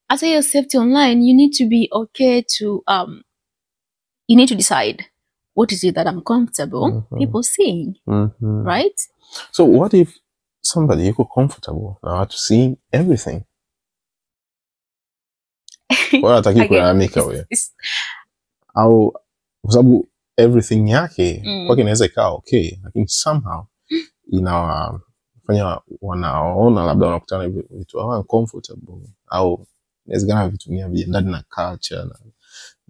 as 0.09 0.23
your 0.23 0.43
safety 0.43 0.77
online, 0.77 1.21
you 1.27 1.33
need 1.35 1.53
to 1.57 1.65
be 1.65 1.87
okay 1.91 2.41
to 2.59 2.83
um, 2.87 3.23
you 4.27 4.35
need 4.37 4.49
to 4.49 4.55
decide 4.55 5.05
what 5.55 5.71
is 5.71 5.83
it 5.83 5.95
that 5.95 6.07
I'm 6.07 6.21
comfortable 6.21 6.87
Mhm. 7.11 7.17
people 7.17 7.43
seeing, 7.43 7.95
Mhm. 8.07 8.65
right? 8.65 9.01
so 9.51 9.65
what 9.65 9.93
if 9.93 10.17
somebody 10.61 11.07
yuko 11.07 11.25
comfortable 11.25 11.95
now 12.03 12.25
to 12.25 12.37
seeing 12.37 12.77
everything 12.91 13.41
Again, 16.47 16.67
kulalamika 16.67 17.21
huyo 17.21 17.45
au 18.73 19.11
kwa 19.61 19.71
sababu 19.73 20.07
everything 20.37 20.89
yake 20.89 21.41
Mm. 21.45 21.67
kwake 21.67 21.81
inaweza 21.81 22.05
ikawa 22.05 22.29
okay 22.29 22.77
lakini 22.83 23.07
somehow 23.07 23.63
inawafanya 24.37 25.81
wanaona 26.01 26.85
labda 26.85 27.05
wanakutana 27.07 27.49
vitu 27.49 27.99
uncomfortable 27.99 29.07
au 29.27 29.67
inawezekana 30.05 30.49
vitu 30.49 30.69
vingine 30.69 30.89
viendani 30.89 31.31
na 31.31 31.43
culture 31.55 32.03
na 32.03 32.15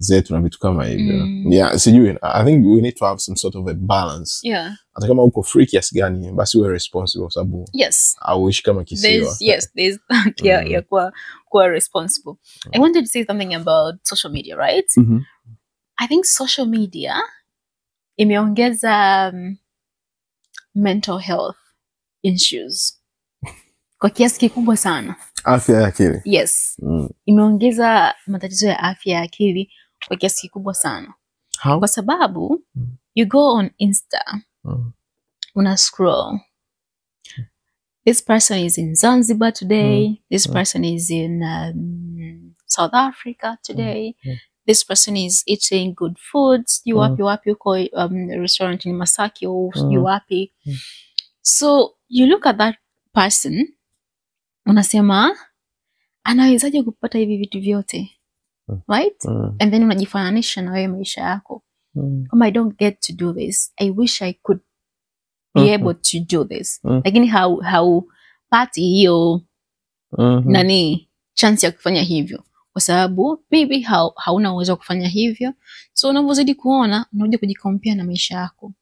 zetu 0.01 0.33
na 0.33 0.41
vitu 0.41 0.59
kama 0.59 0.85
hivyo 0.85 1.25
Mm. 1.25 1.51
yeah 1.53 1.77
sijui 1.77 2.17
i 2.21 2.45
think 2.45 2.65
we 2.65 2.81
need 2.81 2.95
to 2.95 3.05
have 3.05 3.19
some 3.19 3.37
sort 3.37 3.55
of 3.55 3.67
a 3.67 3.73
balance 3.73 4.47
yeah. 4.47 4.77
hata 4.93 5.07
kama 5.07 5.23
uko 5.23 5.43
free 5.43 5.65
kiasi 5.65 5.95
gani 5.95 6.31
basi 6.31 6.57
uwe 6.57 6.69
responsible 6.69 7.21
kwa 7.23 7.31
sababu 7.31 7.69
Yes. 7.73 8.15
auishi 8.21 8.63
kama 8.63 8.83
kisiwa 8.83 9.35
yes, 9.39 9.73
there's 9.73 9.99
that 10.09 10.41
yeah, 10.41 10.65
Mm. 10.65 10.71
yeah, 10.71 11.71
responsible. 11.73 12.33
I 12.71 12.79
wanted 12.79 13.03
to 13.03 13.09
say 13.09 13.25
something 13.25 13.53
about 13.55 13.95
social 14.03 14.33
media, 14.33 14.55
right? 14.55 14.97
Mhm. 14.97 15.21
I 15.97 16.07
think 16.07 16.25
social 16.25 16.67
media 16.67 17.15
imeongeza 18.17 19.29
um, 19.33 19.57
mental 20.75 21.19
health 21.19 21.57
issues 22.23 22.97
kwa 23.97 24.09
kiasi 24.09 24.39
kikubwa 24.39 24.77
sana. 24.77 25.15
afya 25.43 25.81
ya 25.81 25.87
akili 25.87 26.21
Yes. 26.25 26.77
mm. 26.81 27.09
imeongeza 27.25 28.15
matatizo 28.27 28.67
ya 28.67 28.79
afya 28.79 29.15
ya 29.15 29.21
akili 29.21 29.71
kwa 30.07 30.17
kiasi 30.17 30.41
kikubwa 30.41 30.73
sana 30.73 31.13
How? 31.63 31.79
kwa 31.79 31.87
sababu 31.87 32.65
Mm. 32.75 32.97
you 33.15 33.25
go 33.27 33.53
on 33.53 33.69
insta 33.77 34.41
Mm. 34.63 34.91
una 35.55 35.77
scroll 35.77 36.39
this 38.05 38.23
person 38.25 38.59
is 38.59 38.77
in 38.77 38.95
zanzibar 38.95 39.53
today 39.53 40.21
this 40.29 40.47
Mm. 40.47 40.53
person 40.53 40.85
is 40.85 41.09
in 41.09 41.43
um, 41.43 42.53
south 42.65 42.93
africa 42.93 43.57
today 43.61 44.15
Mm. 44.25 44.37
this 44.65 44.85
person 44.85 45.17
is 45.17 45.43
eating 45.45 45.93
good 45.95 46.17
foods 46.17 46.81
you 46.85 46.95
Mm. 46.95 47.01
wapi 47.01 47.21
wapi 47.23 47.51
uko 47.51 47.69
um, 47.69 48.29
restaurant 48.29 48.85
in 48.85 48.95
masaki 48.95 49.47
or 49.47 49.71
Mm. 49.77 49.91
you 49.91 50.03
wapi 50.03 50.53
Mm. 50.65 50.75
so 51.41 51.95
you 52.09 52.25
look 52.25 52.45
at 52.47 52.57
that 52.57 52.75
person 53.13 53.73
unasema 54.65 55.37
anawezaje 56.23 56.83
kupata 56.83 57.17
hivi 57.17 57.37
vitu 57.37 57.59
vyote 57.59 57.99
Mm. 57.99 58.07
Right 58.87 59.25
Mm. 59.25 59.55
and 59.59 59.71
then 59.71 59.83
unajifananisha 59.83 60.61
na 60.61 60.71
wewe 60.71 60.87
maisha 60.87 61.21
yako 61.21 61.63
Mm. 61.95 62.25
kama 62.29 62.47
i 62.47 62.51
don't 62.51 62.77
get 62.79 62.99
to 62.99 63.13
do 63.13 63.33
this 63.33 63.73
i 63.75 63.89
wish 63.89 64.21
i 64.21 64.33
could 64.33 64.59
be 65.55 65.61
Mhm. 65.61 65.73
able 65.73 65.93
to 65.93 66.19
do 66.19 66.45
this 66.45 66.79
Mm. 66.83 67.01
lakini 67.05 67.27
hau 67.27 67.55
haupati 67.59 68.81
hiyo 68.81 69.41
Mhm. 70.17 70.51
nani 70.51 71.09
chance 71.33 71.65
ya 71.65 71.71
kufanya 71.71 72.01
hivyo 72.01 72.43
kwa 72.73 72.81
sababu 72.81 73.43
maybe 73.51 73.79
hau, 73.79 74.13
hauna 74.15 74.53
uwezo 74.53 74.71
wa 74.71 74.77
kufanya 74.77 75.07
hivyo 75.07 75.53
so 75.93 76.09
unavyozidi 76.09 76.55
kuona 76.55 77.05
unakuja 77.13 77.37
kujikompea 77.37 77.95
na 77.95 78.03
maisha 78.03 78.35
yako 78.37 78.73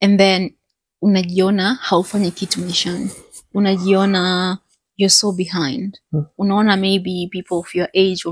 and 0.00 0.18
then 0.18 0.54
unajiona 1.02 1.74
haufanyi 1.74 2.30
kitu 2.30 2.60
maishani 2.60 3.10
unajiona 3.54 4.58
you're 4.96 5.10
so 5.10 5.32
behind 5.32 5.98
Mm. 6.12 6.24
unaona 6.38 6.76
maybe 6.76 7.28
people 7.32 7.54
of 7.54 7.74
your 7.74 7.88
age 7.94 8.22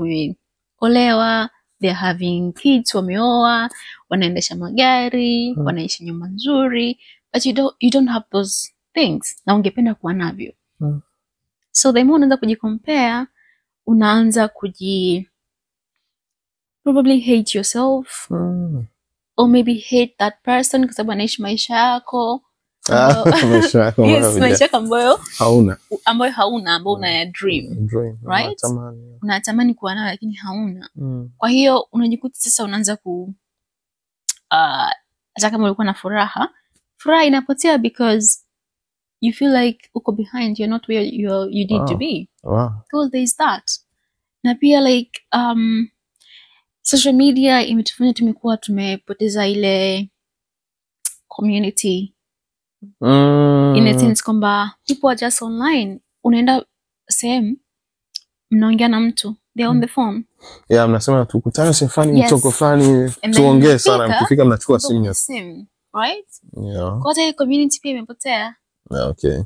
wameolewa 0.83 1.49
they're 1.81 1.99
having 1.99 2.53
kids 2.53 2.95
wameoa 2.95 3.69
wanaendesha 4.09 4.55
magari 4.55 5.53
hmm. 5.53 5.65
wanaishi 5.65 6.03
nyumba 6.03 6.27
nzuri 6.27 6.99
but 7.33 7.45
you 7.45 7.53
don't, 7.53 7.75
you 7.79 7.89
don't 7.89 8.09
have 8.09 8.25
those 8.31 8.73
things 8.93 9.41
na 9.45 9.55
ungependa 9.55 9.95
kuwa 9.95 10.13
navyo 10.13 10.53
hmm. 10.79 11.01
so 11.71 11.93
the 11.93 12.03
more 12.03 12.15
unaanza 12.15 12.37
kujikompea 12.37 13.27
unaanza 13.85 14.47
kuji 14.47 15.29
probably 16.83 17.19
hate 17.21 17.57
yourself 17.57 18.27
hmm. 18.27 18.85
or 19.37 19.49
maybe 19.49 19.73
hate 19.73 20.15
that 20.17 20.33
person 20.43 20.85
kwa 20.85 20.93
sababu 20.93 21.11
anaishi 21.11 21.41
maisha 21.41 21.75
yako 21.75 22.41
maisha 22.89 23.79
yako 23.83 24.05
yes, 24.07 24.23
mapya. 24.25 24.39
maisha 24.39 24.63
yako 24.65 24.77
ambayo 24.77 25.19
hauna 25.37 25.77
ambayo 26.05 26.31
hauna 26.31 26.75
ambayo 26.75 26.95
unaya 26.95 27.25
dream 27.25 27.87
Dream, 27.87 28.17
Right? 28.23 28.63
unatamani. 29.21 29.73
kuwa 29.73 29.95
nayo 29.95 30.07
lakini 30.07 30.33
hauna 30.33 30.89
Mm. 30.95 31.29
kwa 31.37 31.49
hiyo 31.49 31.87
unajikuta 31.91 32.35
sasa 32.39 32.63
unaanza 32.63 32.95
ku 32.95 33.23
uh, 34.51 34.89
hata 35.35 35.49
kama 35.51 35.65
ulikuwa 35.65 35.85
na 35.85 35.93
furaha 35.93 36.49
furaha 36.97 37.25
inapotea 37.25 37.77
because 37.77 38.39
you 39.21 39.33
feel 39.33 39.51
like 39.57 39.89
uko 39.95 40.11
behind 40.11 40.59
you're 40.59 40.69
not 40.73 40.89
where 40.89 41.09
you're, 41.09 41.51
you 41.51 41.67
need 41.67 41.87
to 41.87 41.95
be 41.97 42.29
Wow. 42.43 42.69
because 42.87 43.11
there 43.11 43.23
is 43.23 43.37
that 43.37 43.71
na 44.43 44.55
pia 44.55 44.81
like 44.81 45.21
um, 45.35 45.89
social 46.81 47.13
media 47.15 47.65
imetufanya 47.65 48.13
tumekuwa 48.13 48.57
tumepoteza 48.57 49.47
ile 49.47 50.09
community 51.27 52.12
Mm. 53.01 53.73
in 53.75 53.87
a 53.87 53.99
sense 53.99 54.23
kwamba 54.23 54.75
people 54.87 55.07
are 55.07 55.15
just 55.19 55.41
online 55.41 55.99
unaenda 56.23 56.65
sehemu 57.09 57.57
mnaongea 58.51 58.87
na 58.87 58.99
mtu 58.99 59.35
they 59.57 59.65
on 59.67 59.81
the 59.81 59.87
phone 59.87 60.23
Yeah, 60.69 60.89
mnasema 60.89 61.25
tukutane 61.25 61.73
sehemu 61.73 61.91
fulani 61.91 62.19
Yes. 62.19 62.27
mtoko 62.31 62.51
fulani 62.51 63.11
tuongee 63.33 63.77
sana 63.77 64.07
mkifika 64.07 64.45
mnachukua 64.45 64.79
simu 64.79 65.67
right 65.93 66.27
yeah. 66.63 66.99
kwa 66.99 67.13
hiyo 67.13 67.33
community 67.33 67.79
pia 67.81 67.91
imepotea 67.91 68.55
Yeah, 68.91 69.09
okay. 69.09 69.41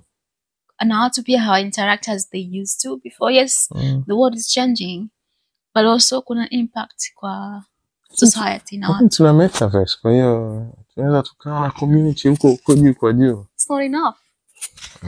na 0.85 1.01
watu 1.01 1.23
pia 1.23 1.41
hawa 1.41 1.59
interact 1.61 2.09
as 2.09 2.29
they 2.29 2.61
used 2.61 2.81
to 2.81 2.97
before 2.97 3.35
yes 3.35 3.69
Mm. 3.75 4.03
the 4.07 4.13
world 4.13 4.35
is 4.37 4.47
changing 4.47 4.99
but 5.75 5.85
also 5.85 6.21
kuna 6.21 6.49
impact 6.49 7.13
kwa 7.15 7.63
society 8.19 8.77
na 8.77 8.89
watu 8.89 9.09
tuna 9.09 9.33
metaverse 9.33 9.97
kwa 10.01 10.11
hiyo 10.11 10.65
tunaweza 10.93 11.23
tukawa 11.23 11.59
na 11.61 11.71
community 11.71 12.27
huko 12.29 12.47
huko 12.49 12.73
juu 12.75 12.93
kwa 12.93 13.13
juu 13.13 13.45
it's 13.55 13.69
not 13.69 13.81
enough 13.81 14.15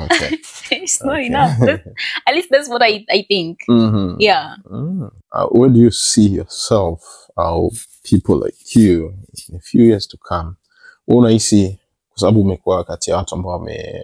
Okay. 0.06 0.38
it's 0.84 1.02
not 1.02 1.14
Okay. 1.14 1.26
enough. 1.26 1.52
That's- 1.60 1.94
at 2.26 2.36
least 2.36 2.50
that's 2.50 2.70
what 2.70 2.82
I, 2.82 3.06
I 3.08 3.24
think. 3.24 3.60
Mhm. 3.68 4.16
Yeah. 4.20 4.58
Mm. 4.72 5.02
Uh, 5.32 5.48
where 5.60 5.70
do 5.74 5.80
you 5.80 5.92
see 5.92 6.36
yourself 6.36 7.02
au 7.36 7.72
people 8.04 8.36
like 8.46 8.80
you 8.80 9.14
in 9.50 9.56
a 9.56 9.60
few 9.60 9.84
years 9.86 10.08
to 10.08 10.18
come? 10.18 10.52
Unahisi 11.08 11.80
kwa 12.10 12.20
sababu 12.20 12.42
umekuwa 12.42 12.84
kati 12.84 13.12
ya 13.12 13.18
watu 13.18 13.36
ambao 13.36 13.52
wame 13.52 14.04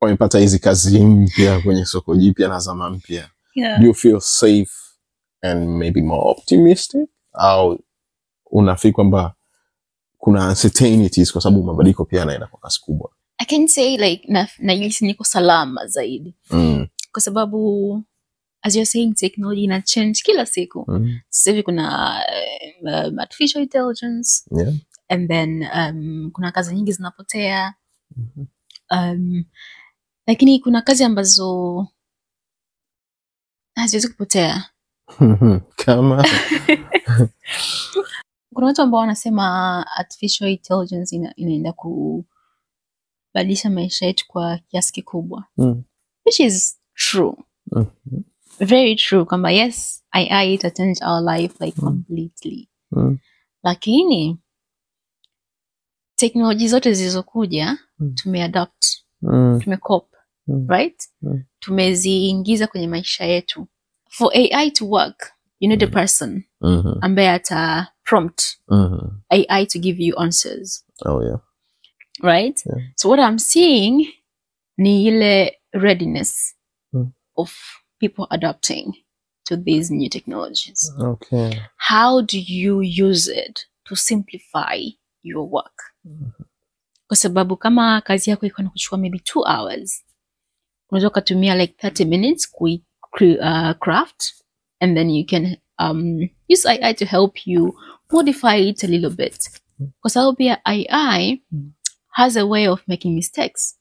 wamepata 0.00 0.38
hizi 0.38 0.58
kazi 0.58 1.00
mpya 1.00 1.60
kwenye 1.60 1.84
soko 1.84 2.16
jipya 2.16 2.48
na 2.48 2.58
zama 2.58 2.90
mpya. 2.90 3.28
Yeah. 3.54 3.80
Do 3.80 3.86
you 3.86 3.94
feel 3.94 4.20
safe 4.20 4.70
and 5.42 5.68
maybe 5.68 6.02
more 6.02 6.30
optimistic 6.30 7.08
au 7.32 7.78
unafikiri 8.50 8.92
kwamba 8.92 9.34
kuna 10.18 10.48
uncertainties 10.48 11.32
kwa 11.32 11.40
sababu 11.40 11.62
mabadiliko 11.64 12.04
pia 12.04 12.18
yanaenda 12.20 12.46
kwa 12.46 12.60
kasi 12.60 12.80
kubwa? 12.80 13.10
I 13.38 13.46
can 13.46 13.66
say 13.68 13.96
like 13.96 14.32
na 14.32 14.48
nahisi 14.58 15.06
niko 15.06 15.24
salama 15.24 15.86
zaidi 15.86 16.34
Mm. 16.50 16.86
kwa 17.12 17.22
sababu 17.22 18.02
as 18.62 18.74
you're 18.74 18.86
saying 18.86 19.14
technology 19.14 19.64
ina 19.64 19.82
change 19.82 20.20
kila 20.24 20.46
siku 20.46 20.84
Mm. 20.88 21.20
sasa 21.28 21.50
hivi 21.50 21.62
kuna 21.62 22.18
um, 22.82 23.18
artificial 23.18 23.62
intelligence 23.62 24.44
Yeah. 24.58 24.74
and 25.08 25.28
then 25.28 25.66
um, 25.74 26.30
kuna 26.32 26.52
kazi 26.52 26.74
nyingi 26.74 26.92
zinapotea 26.92 27.74
Mhm. 28.16 28.44
um, 28.90 29.44
lakini 30.26 30.60
kuna 30.60 30.82
kazi 30.82 31.04
ambazo 31.04 31.86
haziwezi 33.74 34.08
kupotea 34.08 34.64
Kama 35.84 36.24
kuna 38.56 38.66
watu 38.66 38.82
ambao 38.82 39.00
wanasema 39.00 39.86
artificial 39.96 40.50
intelligence 40.50 41.16
ina, 41.16 41.36
inaenda 41.36 41.72
kubadilisha 41.72 43.70
maisha 43.70 44.06
yetu 44.06 44.24
kwa 44.28 44.58
kiasi 44.58 44.92
kikubwa 44.92 45.44
Mm. 45.56 45.82
which 46.26 46.40
is 46.40 46.80
true 46.94 47.34
Mhm. 47.72 47.86
very 48.58 48.96
true 48.96 49.24
kwamba 49.24 49.50
yes 49.50 50.04
ai 50.10 50.54
ita 50.54 50.70
change 50.70 51.04
our 51.04 51.34
life 51.36 51.64
like 51.64 51.80
Mm. 51.80 51.88
completely 51.88 52.68
Mm. 52.90 53.18
lakini 53.62 54.38
teknoloji 56.14 56.68
zote 56.68 56.92
zilizokuja 56.94 57.78
Mm. 57.98 58.14
tumeadopt 58.14 58.84
Mm. 59.22 59.60
tumecop 59.64 60.12
Mm. 60.46 60.66
right 60.68 61.02
Mm. 61.22 61.44
tumeziingiza 61.58 62.66
kwenye 62.66 62.88
maisha 62.88 63.24
yetu 63.24 63.66
for 64.08 64.32
ai 64.34 64.70
to 64.70 64.88
work 64.88 65.32
you 65.60 65.68
need 65.68 65.82
a 65.84 65.86
person 65.86 66.42
Mhm. 66.60 66.98
ambaye 67.00 67.30
ata 67.30 67.92
prompt 68.04 68.42
Mhm. 68.68 69.20
ai 69.28 69.66
to 69.66 69.78
give 69.78 70.02
you 70.04 70.18
answers 70.18 70.84
Oh 71.04 71.22
yeah. 71.22 71.40
right 72.22 72.66
Yeah. 72.66 72.88
so 72.96 73.08
what 73.10 73.20
i'm 73.30 73.38
seeing 73.38 74.08
ni 74.76 75.06
ile 75.06 75.60
readiness 75.72 76.56
Mm. 76.92 77.12
of 77.34 77.54
people 77.98 78.26
adapting 78.30 78.94
to 79.44 79.56
these 79.56 79.94
new 79.94 80.08
technologies 80.08 80.92
Okay. 81.00 81.60
how 81.88 82.22
do 82.22 82.38
you 82.46 82.78
use 83.08 83.40
it 83.46 83.60
to 83.84 83.96
simplify 83.96 84.90
your 85.22 85.48
work 85.50 85.82
kwa 87.06 87.16
sababu 87.16 87.56
kama 87.56 88.00
kazi 88.00 88.30
yako 88.30 88.46
iko 88.46 88.62
na 88.62 88.70
kuchukua 88.70 88.98
maybe 88.98 89.18
two 89.18 89.40
hours 89.42 90.04
unaweza 90.90 91.08
ukatumia 91.08 91.54
like 91.54 91.88
30 91.88 92.04
minutes 92.04 92.50
kui 92.50 92.84
uh, 93.22 93.70
craft 93.78 94.24
and 94.80 94.96
then 94.96 95.10
you 95.10 95.26
can 95.26 95.56
um, 95.78 96.28
use 96.48 96.66
ai 96.68 96.92
to 96.94 97.04
help 97.04 97.46
you 97.46 97.74
modify 98.12 98.56
it 98.56 98.84
a 98.84 98.86
little 98.86 99.10
bit 99.10 99.38
Because 99.78 100.12
sababu 100.14 100.36
pia 100.36 100.58
ai 100.64 101.40
Mm. 101.52 101.72
has 102.10 102.36
a 102.36 102.46
way 102.46 102.68
of 102.68 102.82
making 102.88 103.14
mistakes 103.14 103.76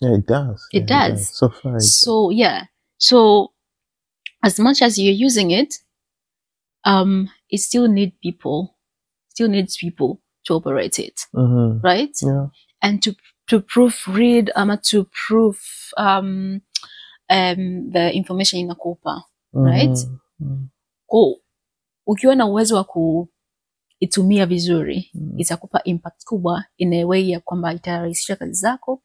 Yeah, 0.00 0.14
it 0.18 0.26
does. 0.26 0.66
It 0.72 0.90
Yeah, 0.90 1.08
does. 1.08 1.28
So 1.38 1.48
far, 1.48 1.76
it 1.76 1.82
so 1.82 2.30
yeah 2.32 2.66
so 2.98 3.48
as 4.42 4.58
much 4.58 4.82
as 4.82 4.98
you're 4.98 5.26
using 5.26 5.50
it 5.50 5.74
um 6.84 7.28
it 7.50 7.58
still 7.60 7.88
need 7.88 8.12
people 8.22 8.74
still 9.28 9.48
needs 9.48 9.76
people 9.76 10.20
to 10.44 10.54
operate 10.54 10.98
it 10.98 11.20
Mhm. 11.34 11.80
right 11.82 12.16
Yeah. 12.22 12.46
and 12.82 13.02
to 13.02 13.14
to 13.46 13.60
proofread 13.60 14.50
um 14.56 14.78
to 14.90 15.04
proof 15.26 15.90
um 15.96 16.62
um 17.30 17.90
the 17.92 18.12
information 18.14 18.60
inakupa 18.60 19.22
Right? 19.54 19.98
Mhm. 20.40 20.68
Ko 21.12 21.40
ukiwa 22.06 22.34
na 22.34 22.46
uwezo 22.46 22.76
wa 22.76 22.84
kuitumia 22.84 24.46
vizuri 24.46 25.10
mm. 25.14 25.32
itakupa 25.36 25.82
impact 25.84 26.24
kubwa 26.24 26.64
in 26.76 26.92
a 26.92 27.04
way 27.04 27.30
ya 27.30 27.40
kwamba 27.40 27.74
itarahisisha 27.74 28.36
kazi 28.36 28.52
zako 28.52 29.02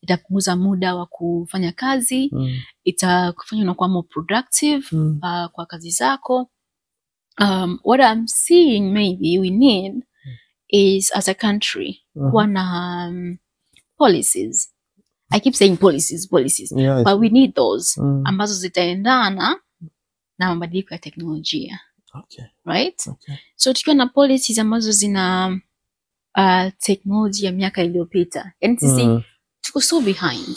itapunguza 0.00 0.56
muda 0.56 0.94
wa 0.96 1.06
kufanya 1.06 1.72
kazi 1.72 2.30
mm. 2.32 2.60
itakufanya 2.84 3.62
unakuwa 3.62 3.88
more 3.88 4.08
productive 4.08 4.86
mm. 4.92 5.20
uh, 5.22 5.46
kwa 5.52 5.66
kazi 5.66 5.90
zako 5.90 6.50
um, 7.40 7.78
what 7.84 8.00
i'm 8.12 8.26
seeing 8.26 8.80
maybe 8.92 9.38
we 9.38 9.50
need 9.50 10.04
is 10.68 11.12
as 11.16 11.28
a 11.28 11.34
country 11.34 12.00
kuwa 12.30 12.46
na 12.46 12.64
um, 13.08 13.36
policies 13.96 14.74
i 15.30 15.40
keep 15.40 15.54
saying 15.54 15.76
policies 15.76 16.28
policies 16.28 16.72
Yeah, 16.72 17.02
but 17.04 17.20
we 17.20 17.28
need 17.28 17.54
those 17.54 18.00
mm. 18.00 18.22
ambazo 18.26 18.54
zitaendana 18.54 19.56
na 20.40 20.48
mabadiliko 20.54 20.94
ya 20.94 20.98
teknolojia 20.98 21.80
Okay. 22.14 22.44
right 22.64 23.06
Okay. 23.06 23.34
so 23.56 23.72
tukiwa 23.72 23.94
na 23.96 24.06
policies 24.06 24.58
ambazo 24.58 24.92
zina 24.92 25.48
uh, 26.38 26.72
teknoloji 26.78 27.44
ya 27.46 27.52
miaka 27.52 27.82
iliyopita 27.82 28.52
yani 28.60 28.78
sisi 28.78 29.06
Mhm. 29.06 29.20
tuko 29.60 29.80
so 29.80 30.00
behind 30.00 30.56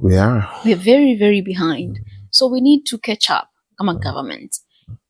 We 0.00 0.20
are. 0.20 0.44
we 0.64 0.72
are 0.72 0.82
very 0.82 1.14
very 1.14 1.42
behind 1.42 2.00
so 2.30 2.46
we 2.50 2.60
need 2.60 2.84
to 2.84 2.98
catch 2.98 3.30
up 3.30 3.48
kama 3.76 3.94
government 3.94 4.56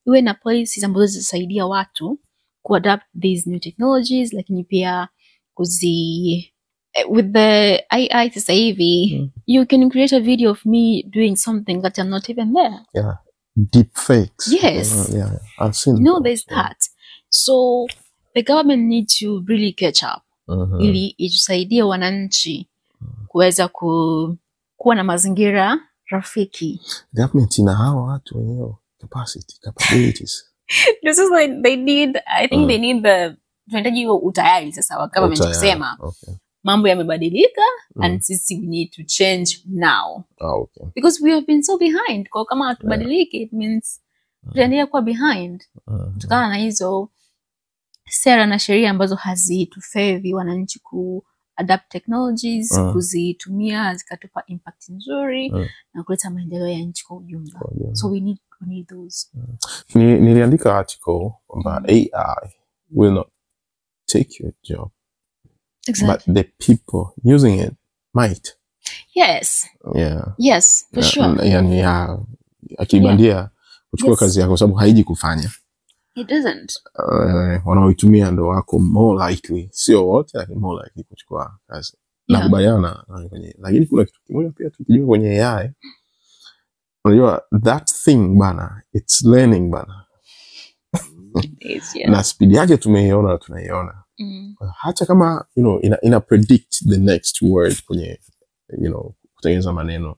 iwe 0.07 0.21
na 0.23 0.35
policies 0.35 0.85
ambazo 0.85 1.07
zitasaidia 1.07 1.67
watu 1.67 2.19
kuadapt 2.63 3.05
these 3.21 3.51
new 3.51 3.59
technologies 3.59 4.33
lakini 4.33 4.65
pia 4.65 5.09
kuzi 5.55 6.53
eh, 6.93 7.11
with 7.11 7.33
the 7.33 7.85
ai 7.89 8.31
sasa 8.31 8.53
hivi 8.53 9.19
Mm. 9.21 9.31
you 9.47 9.67
can 9.67 9.91
create 9.91 10.17
a 10.17 10.21
video 10.21 10.51
of 10.51 10.67
me 10.67 11.03
doing 11.03 11.37
something 11.37 11.81
that 11.83 11.99
i'm 11.99 12.09
not 12.09 12.29
even 12.29 12.55
there 12.55 12.81
Yeah. 12.95 13.19
Deep 13.57 13.91
fakes. 13.95 14.47
Yes. 14.53 14.93
Uh, 15.11 15.17
yeah. 15.17 15.31
I've 15.59 15.75
seen 15.75 15.97
you 15.97 16.03
know 16.03 16.21
there's 16.23 16.45
yeah. 16.51 16.63
that 16.63 16.77
so 17.29 17.87
the 18.35 18.43
government 18.43 18.83
needs 18.83 19.19
to 19.19 19.43
really 19.49 19.73
catch 19.73 20.03
up 20.03 20.23
Mhm. 20.49 20.81
ili 20.81 21.07
itusaidie 21.07 21.83
wananchi 21.83 22.69
kuweza 23.29 23.69
ku, 23.69 24.37
kuwa 24.77 24.95
na 24.95 25.05
mazingira 25.05 25.79
rafiki 26.11 26.81
Government 27.13 27.59
ina 27.59 27.75
hawa 27.75 28.03
watu 28.05 28.39
wenyewe 28.39 28.75
capacity, 29.01 29.57
capabilities. 29.61 30.45
this 31.03 31.19
is 31.19 31.31
like 31.41 31.63
they 31.63 31.77
need 31.77 32.17
i 32.27 32.49
think 32.49 32.61
Mm. 32.63 32.69
they 32.69 32.79
need 32.79 33.03
the 33.03 33.37
tunahitaji 33.67 34.07
utayari 34.09 34.73
sasa 34.73 34.99
wa 34.99 35.07
government 35.09 35.47
kusema 35.49 35.97
Okay. 36.01 36.35
Mambo 36.67 36.89
yamebadilika 36.89 37.63
Mm. 37.95 38.03
and 38.03 38.21
sisi 38.21 38.55
we 38.61 38.67
need 38.67 38.91
to 38.91 39.03
change 39.03 39.63
now. 39.67 40.25
Ah, 40.41 40.53
okay. 40.53 40.87
because 40.95 41.25
we 41.25 41.31
have 41.33 41.47
been 41.47 41.63
so 41.63 41.79
behind. 41.79 42.29
Kwa 42.29 42.45
kama 42.45 42.67
hatubadiliki 42.69 43.37
it 43.43 43.53
means 43.53 44.01
tutaendelea 44.49 44.87
kuwa 44.87 45.03
behind. 45.03 45.65
Mhm. 45.87 46.13
kutokana 46.13 46.49
na 46.49 46.57
hizo 46.57 47.09
sera 48.09 48.47
na 48.47 48.59
sheria 48.59 48.91
ambazo 48.91 49.15
hazitufevi 49.17 50.35
wananchi 50.35 50.79
ku 50.79 51.25
adapt 51.57 51.89
technologies 51.93 52.73
Mm. 52.73 52.93
kuzitumia 52.93 53.95
zikatupa 53.95 54.43
impact 54.47 54.89
nzuri 54.89 55.51
Mm. 55.51 55.67
na 55.95 56.03
kuleta 56.03 56.31
maendeleo 56.31 56.69
ya 56.69 56.79
nchi 56.79 57.07
kwa 57.07 57.17
ujumla. 57.17 57.61
So 57.93 58.09
we 58.09 58.21
need, 58.21 58.39
we 58.61 58.67
need 58.67 58.87
those. 58.87 59.29
Ni- 59.95 60.19
niliandika 60.21 60.79
article 60.79 61.31
kwamba 61.47 61.83
AI 61.89 62.51
will 62.91 63.13
not 63.13 63.29
take 64.07 64.43
your 64.43 64.53
job 64.63 64.91
exactly. 65.89 66.33
but 66.35 66.45
the 66.45 66.67
people 66.67 67.35
using 67.35 67.59
it 67.61 67.73
might. 68.15 68.57
Yes. 69.15 69.67
Yeah. 69.95 70.23
Yes 70.39 70.87
for 70.95 71.03
yeah, 71.03 71.13
sure. 71.13 71.49
yani 71.49 71.79
ya 71.79 72.19
akibandia 72.79 73.51
kuchukua 73.91 74.11
Yes. 74.13 74.21
kazi 74.21 74.41
yako 74.41 74.49
kwa 74.51 74.59
sababu 74.59 74.75
haiji 74.79 75.05
kufanya. 75.05 75.51
It 76.15 76.29
doesn't. 76.29 76.73
Uh, 76.99 77.67
wanaoitumia 77.67 78.31
ndo 78.31 78.47
wako 78.47 78.79
more 78.79 79.31
likely. 79.31 79.69
Sio 79.73 80.07
wote 80.09 80.39
lakini 80.39 80.59
more 80.59 80.85
likely 80.85 81.05
kuchukua 81.05 81.59
kazi. 81.67 81.97
Yeah. 82.29 82.43
nakubaliana 82.43 83.05
na 83.09 83.29
kwenye 83.29 83.55
lakini 83.59 83.87
kuna 83.87 84.05
kitu 84.05 84.21
kimoja 84.27 84.51
pia 84.51 84.71
tukijua 84.71 85.07
kwenye 85.07 85.45
AI 85.45 85.71
unajua 87.05 87.43
that 87.65 87.93
thing 88.05 88.29
bana 88.39 88.83
it's 88.93 89.23
learning 89.25 89.71
bana. 89.71 90.05
It's, 91.61 91.97
yeah. 91.97 92.11
na 92.13 92.25
spidi 92.25 92.55
yake 92.55 92.77
tumeiona 92.77 93.29
na 93.33 93.39
tunaiona 93.39 94.03
Mm. 94.19 94.55
hata 94.77 95.07
kama 95.07 95.47
you 95.57 95.63
know, 95.63 95.81
ina, 95.83 96.01
ina 96.01 96.21
predict 96.21 96.85
the 96.89 96.97
next 96.99 97.43
word 97.43 97.83
kwenye 97.85 98.21
you 98.79 98.91
know, 98.91 99.15
kutengeneza 99.35 99.73
maneno 99.73 100.17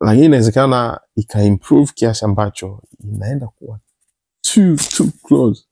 lakini 0.00 0.26
inawezekana 0.26 1.00
ika 1.16 1.42
improve 1.42 1.92
kiasi 1.94 2.24
ambacho 2.24 2.82
inaenda 3.04 3.46
kuwa 3.46 3.80
too, 4.40 4.76
too 4.76 5.06
close 5.22 5.64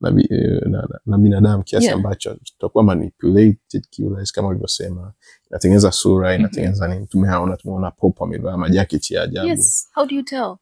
na, 0.00 0.08
eh, 0.30 0.62
na, 0.62 0.82
na, 0.88 1.00
na 1.06 1.18
binadamu 1.18 1.62
kiasi 1.62 1.84
Yeah. 1.86 1.96
ambacho 1.96 2.34
tutakuwa 2.34 2.84
manipulated 2.84 3.86
kiurahisi 3.90 4.32
kama 4.32 4.48
ulivyosema 4.48 5.12
inatengeneza 5.50 5.92
sura 5.92 6.34
inatengeneza 6.34 6.88
nini 6.88 7.06
tumeaona 7.06 7.56
tumeona 7.56 7.90
pop 7.90 8.22
amevaa 8.22 8.56
majaketi 8.56 9.14
ya 9.14 9.22
ajabu 9.22 9.48
Yes. 9.48 9.88
How 9.94 10.06
do 10.06 10.14
you 10.16 10.22
tell? 10.22 10.56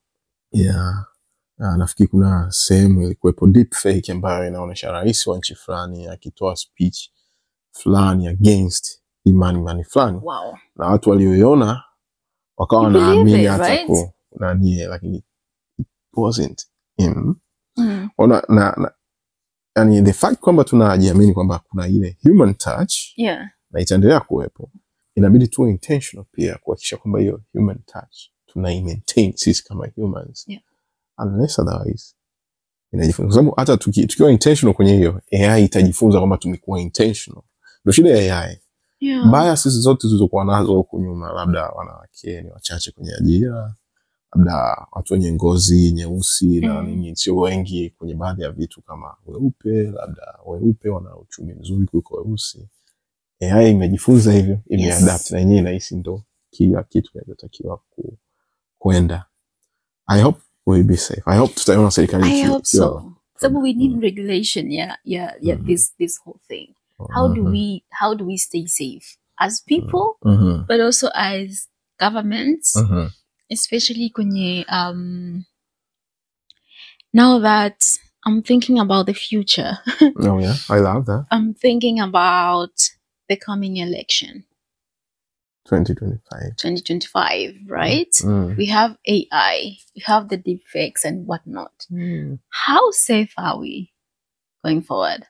yeah. 0.53 1.07
Ah, 1.61 1.77
nafikiri 1.77 2.09
kuna 2.09 2.51
sehemu 2.51 3.03
ilikuwepo 3.03 3.47
deep 3.47 3.75
fake 3.75 4.13
ambayo 4.13 4.49
inaonyesha 4.49 4.93
rais 4.93 5.27
wa 5.27 5.39
nchi 5.39 5.55
fulani 5.55 6.07
akitoa 6.07 6.57
speech 6.57 7.11
fulani 7.73 8.29
against 8.29 9.03
imani 9.25 9.59
imani 9.59 9.85
fulani 9.85 10.21
Wow. 10.23 10.57
na 10.77 10.87
watu 10.87 11.11
walioiona 11.11 11.85
wakawa 12.57 12.83
wanaamini 12.83 13.45
hata 13.45 13.69
right? 13.69 13.87
ku 13.87 14.13
nanie 14.41 14.87
lakini 14.87 15.25
it 15.79 15.87
wasn't 16.13 16.67
him 16.97 17.35
Mm. 17.77 18.09
ona 18.19 18.43
na, 18.49 18.75
na 18.77 18.93
yani 19.77 20.03
the 20.03 20.13
fact 20.13 20.41
kwamba 20.41 20.65
tunajiamini 20.65 21.33
kwamba 21.35 21.59
kuna 21.59 21.89
ile 21.89 22.19
human 22.23 22.55
touch 22.55 22.95
Yeah. 23.17 23.51
na 23.71 23.81
itaendelea 23.81 24.21
kuwepo 24.21 24.71
inabidi 25.15 25.49
tuwe 25.49 25.71
intentional 25.71 26.27
pia 26.33 26.59
kuhakikisha 26.59 26.97
kwamba 26.97 27.21
hiyo 27.21 27.43
human 27.53 27.79
touch 27.87 28.19
tunai 28.47 28.83
maintain 28.83 29.33
sisi 29.37 29.65
kama 29.65 29.89
humans 29.97 30.45
Yeah. 30.49 30.63
Unless 31.19 31.59
otherwise 31.59 32.15
inajifunza 32.93 33.27
kwa 33.29 33.35
sababu 33.35 33.55
hata 33.57 33.77
tuki, 33.77 34.07
tukiwa 34.07 34.31
intentional 34.31 34.75
kwenye 34.77 34.97
hiyo 34.97 35.21
AI 35.33 35.65
itajifunza 35.65 36.19
kwamba 36.19 36.37
tumekuwa 36.37 36.81
intentional 36.81 37.43
ndio 37.85 37.93
shida 37.93 38.11
ya 38.11 38.41
AI 38.41 38.59
Yeah. 39.01 39.57
sisi 39.57 39.81
zote 39.81 40.07
zilizokuwa 40.09 40.45
nazo 40.45 40.75
huku 40.75 41.01
nyuma 41.01 41.33
labda 41.33 41.69
wanawake 41.69 42.43
ni 42.43 42.51
wachache 42.51 42.91
kwenye 42.93 43.13
ajira 43.15 43.75
labda 44.35 44.87
watu 44.93 45.13
wenye 45.15 45.33
ngozi 45.33 45.93
nyeusi 45.93 46.61
na 46.61 46.83
Mm. 46.83 46.87
nini 46.89 47.17
sio 47.17 47.37
wengi 47.37 47.91
kwenye 47.91 48.15
baadhi 48.15 48.43
ya 48.43 48.51
vitu 48.51 48.83
kama 48.83 49.17
weupe 49.27 49.83
labda 49.83 50.39
weupe 50.47 50.89
wana 50.89 51.17
uchumi 51.17 51.55
mzuri 51.55 51.87
kuliko 51.87 52.17
weusi 52.17 52.69
AI 53.41 53.71
imejifunza 53.71 54.33
hivyo 54.33 54.61
imeadapt 54.69 55.21
Yes. 55.21 55.31
na 55.31 55.39
yenyewe 55.39 55.59
inahisi 55.59 55.97
ndo 55.97 56.23
kila 56.51 56.83
kitu 56.83 57.13
kinachotakiwa 57.13 57.81
kwenda 58.79 59.27
i 60.07 60.23
hope 60.23 60.41
we'll 60.69 60.85
be 60.87 60.97
safe 60.97 61.23
i 61.27 61.39
hope 61.39 61.55
tutaiona 61.55 61.91
serikali 61.91 62.25
I 62.41 62.47
hope 62.47 62.65
so. 62.67 63.13
So 63.41 63.49
we 63.49 63.73
need 63.73 64.03
regulation, 64.03 64.71
yeah, 64.73 64.97
yeah, 65.05 65.33
yeah. 65.41 65.59
Mm. 65.59 65.67
This 65.67 65.93
this 65.99 66.21
whole 66.25 66.41
thing. 66.49 66.75
How 67.15 67.29
do 67.35 67.43
Mhm. 67.43 67.51
we 67.53 67.83
how 67.91 68.15
do 68.15 68.25
we 68.27 68.37
stay 68.39 68.67
safe 68.67 69.07
as 69.37 69.63
people, 69.65 70.07
Mhm. 70.25 70.65
but 70.69 70.81
also 70.81 71.09
as 71.15 71.69
governments, 72.01 72.77
Mhm. 72.77 73.11
especially 73.51 74.11
kwenye 74.11 74.65
um. 74.69 75.45
Now 77.13 77.39
that 77.41 77.85
I'm 78.27 78.43
thinking 78.43 78.79
about 78.81 79.07
the 79.07 79.15
future, 79.15 79.79
oh 80.27 80.41
yeah 80.41 80.57
i 80.69 80.81
love 80.81 81.05
that 81.07 81.27
I'm 81.31 81.55
thinking 81.55 82.01
about 82.01 82.75
the 83.29 83.37
coming 83.37 83.77
election, 83.77 84.45
2025 85.69 86.57
2025, 86.57 87.55
right? 87.69 88.13
Mm. 88.25 88.57
We 88.57 88.67
have 88.67 88.97
AI, 89.07 89.77
we 89.95 90.03
have 90.07 90.29
the 90.29 90.39
deepfakes 90.39 91.05
and 91.05 91.27
whatnot. 91.27 91.87
Mm. 91.93 92.39
How 92.49 92.91
safe 92.91 93.33
are 93.37 93.59
we 93.59 93.93
going 94.65 94.83
forward? 94.83 95.27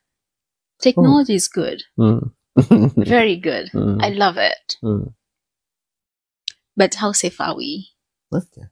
Technology 0.81 1.35
is 1.35 1.49
good, 1.49 1.83
Mm. 1.99 2.31
very 2.97 3.37
good. 3.37 3.71
Mm. 3.75 4.03
I 4.03 4.11
love 4.11 4.37
it. 4.39 4.77
Mm. 4.83 5.13
But 6.77 6.95
how 6.95 7.13
safe 7.13 7.41
are 7.41 7.57
we? 7.57 7.89
Okay. 8.33 8.63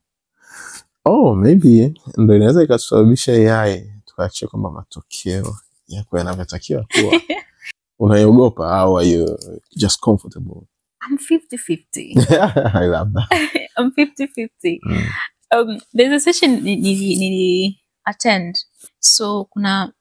Oh, 1.05 1.35
maybe 1.35 1.95
ndo 2.17 2.37
inaweza 2.37 2.63
ikasababisha 2.63 3.33
AI 3.33 3.93
tukaachia 4.05 4.49
kwamba 4.49 4.71
matokeo 4.71 5.57
yako 5.89 6.19
yanavyotakiwa 6.19 6.85
kuwa. 6.85 7.21
Unaiogopa 7.99 8.79
au 8.79 8.99
are 8.99 9.09
you 9.09 9.39
just 9.77 10.01
comfortable? 10.01 10.63
I'm 11.07 11.19
50 11.19 11.57
50. 11.57 12.15
I 12.31 12.87
love 12.87 13.13
that. 13.13 13.69
I'm 13.77 13.93
50 13.93 14.27
50. 14.27 14.81
Mm. 14.87 15.07
Um, 15.53 15.81
there's 15.93 16.13
a 16.13 16.21
session 16.21 16.61
nili, 16.61 17.17
nili 17.17 17.79
attend. 18.07 18.57
So 19.01 19.45
kuna 19.45 19.93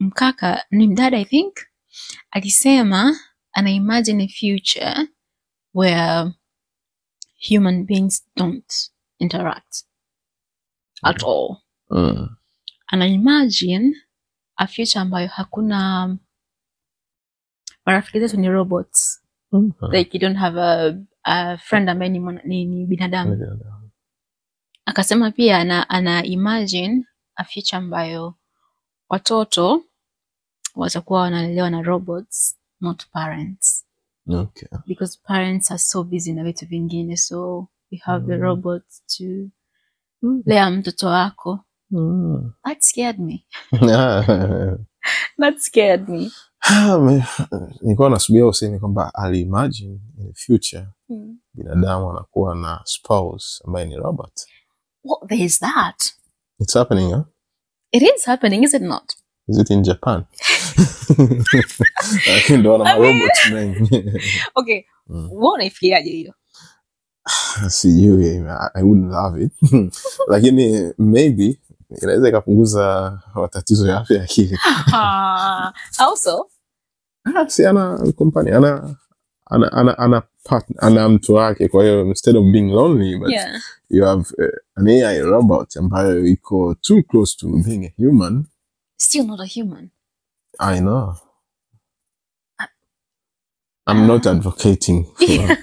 mkaka 0.00 0.64
ni 0.70 0.86
mdada 0.86 1.18
I 1.18 1.24
think 1.24 1.54
alisema 2.30 3.16
ana 3.52 3.70
imagine 3.70 4.24
a 4.24 4.28
future 4.28 5.08
where 5.74 6.32
human 7.50 7.84
beings 7.84 8.22
don't 8.36 8.72
interact 9.18 9.84
at 11.04 11.22
all. 11.22 11.56
Mm. 11.90 12.28
ana 12.86 13.06
imagine 13.06 13.94
a 14.56 14.66
future 14.66 15.00
ambayo 15.00 15.28
hakuna 15.28 16.18
marafiki 17.86 18.20
zetu 18.20 18.36
ni 18.36 18.48
robots 18.48 19.21
Mm. 19.52 19.72
like 19.92 20.14
you 20.14 20.20
don't 20.20 20.38
have 20.38 20.56
a, 20.60 20.98
a 21.24 21.58
friend 21.58 21.88
ambaye 21.90 22.08
ni, 22.10 22.18
ni, 22.44 22.64
ni 22.64 22.86
binadamu 22.86 23.58
akasema 24.84 25.30
pia 25.30 25.58
ana, 25.58 25.88
ana 25.90 26.24
imagine 26.24 27.04
a 27.36 27.44
future 27.44 27.76
ambayo 27.78 28.34
watoto 29.08 29.84
watakuwa 30.74 31.20
wanalelewa 31.20 31.70
na 31.70 31.82
robots 31.82 32.58
not 32.80 33.06
parents 33.06 33.86
Okay. 34.28 34.68
because 34.86 35.18
parents 35.26 35.70
are 35.70 35.78
so 35.78 36.04
busy 36.04 36.32
na 36.32 36.44
vitu 36.44 36.66
vingine 36.66 37.16
so 37.16 37.68
we 37.92 37.98
have 37.98 38.26
the 38.26 38.36
Mm. 38.36 38.42
robots 38.42 39.02
to 39.06 39.24
lea 40.46 40.70
mtoto 40.70 41.06
wako 41.06 41.64
Mm. 41.90 42.52
that 42.64 42.80
scared 42.80 43.18
me 43.18 43.46
that 45.40 45.58
scared 45.58 46.08
Me- 46.08 46.30
Nilikuwa 47.82 48.10
nasubiria 48.10 48.46
useme 48.46 48.78
kwamba 48.78 49.14
aliimagine 49.14 50.00
in 50.18 50.26
the 50.26 50.34
future 50.34 50.86
binadamu 51.54 52.10
anakuwa 52.10 52.54
na 52.54 52.80
spouse 52.84 53.62
ambaye 53.66 53.86
ni 53.86 53.96
robot. 53.96 54.32
what 55.04 55.28
there 55.28 55.44
is 55.44 55.60
that 55.60 56.12
It's 56.60 56.74
happening, 56.74 57.12
huh? 57.12 57.22
it 57.92 58.02
is 58.02 58.24
happening 58.26 58.62
is 58.64 58.74
it 58.74 58.82
not 58.82 59.12
Is 59.48 59.58
it 59.58 59.70
in 59.70 59.82
Japan? 59.82 60.24
Lakini 62.34 62.58
ndo 62.58 62.72
wana 62.72 62.84
marobots 62.84 63.50
mengi. 63.52 64.04
okay 64.54 64.82
Mm. 65.06 65.28
wewe 65.32 65.52
unaifikiriaje 65.54 66.10
hiyo 66.10 66.34
sijui 67.68 68.26
I 68.74 68.82
wouldn't 68.82 69.12
love 69.12 69.42
it 69.44 69.52
lakini 70.32 70.92
maybe 70.98 71.60
inaweza 72.02 72.28
ikapunguza 72.28 73.18
matatizo 73.34 73.88
ya 73.88 73.98
afya 74.00 74.16
ya 74.16 74.22
akili. 74.24 74.58
Also? 75.98 76.48
Ah, 77.24 77.48
si 77.48 77.66
ana 77.66 78.12
kompani 78.16 78.50
ana 78.50 78.96
ana 79.46 79.72
ana 79.72 79.98
ana, 79.98 80.22
partner, 80.44 80.84
ana 80.84 81.08
mtu 81.08 81.34
wake. 81.34 81.68
Kwa 81.68 81.82
hiyo 81.84 82.06
instead 82.06 82.36
of 82.36 82.44
being 82.52 82.70
lonely 82.72 83.18
but 83.18 83.28
yeah. 83.30 83.60
you 83.90 84.04
have 84.04 84.20
uh, 84.38 84.48
an 84.74 84.88
AI 84.88 85.20
robot 85.20 85.76
ambayo 85.76 86.26
iko 86.26 86.74
too 86.74 87.02
close 87.02 87.36
to 87.36 87.46
being 87.48 87.84
a 87.86 87.92
human. 88.02 88.44
Still 88.96 89.24
not 89.26 89.40
a 89.40 89.46
human. 89.60 89.90
I 90.58 90.78
know. 90.80 91.14
I'm 93.86 94.06
not 94.06 94.26
advocating 94.26 95.04
for, 95.04 95.26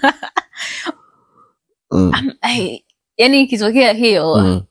mm, 1.92 2.12
Um, 2.14 2.32
I- 2.42 2.84
yani 3.16 3.40
ikitokea 3.42 3.92
hiyo 3.92 4.36
mm. 4.36 4.62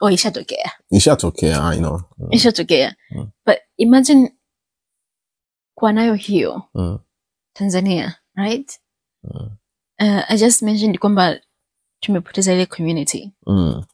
Oh 0.00 0.10
ishatokea 0.10 0.70
ishatokea 0.90 1.68
I 1.68 1.76
know. 1.78 2.02
Mm, 2.18 2.28
ishatokea 2.30 2.94
Mm. 3.10 3.30
but 3.46 3.56
imagine 3.76 4.32
kuwa 5.74 5.92
nayo 5.92 6.14
hiyo. 6.14 6.62
Mm, 6.74 6.98
tanzania 7.52 8.14
right? 8.34 8.80
Mm, 9.24 9.50
uh, 10.00 10.30
i 10.30 10.38
just 10.38 10.62
mentioned 10.62 10.98
kwamba 10.98 11.40
tumepoteza 12.00 12.52
ile 12.52 12.66
community. 12.66 13.32
Mm. 13.46 13.84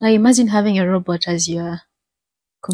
now 0.00 0.10
imagine 0.10 0.50
having 0.50 0.78
a 0.78 0.84
robot 0.84 1.28
as 1.28 1.48
your 1.48 1.80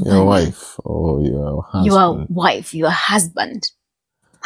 your 0.05 0.29
wife 0.29 0.67
or 0.85 1.23
your 1.23 1.63
husband. 1.65 1.87
Your 1.87 2.27
wife 2.31 2.79
your 2.79 2.93
husband. 2.93 3.67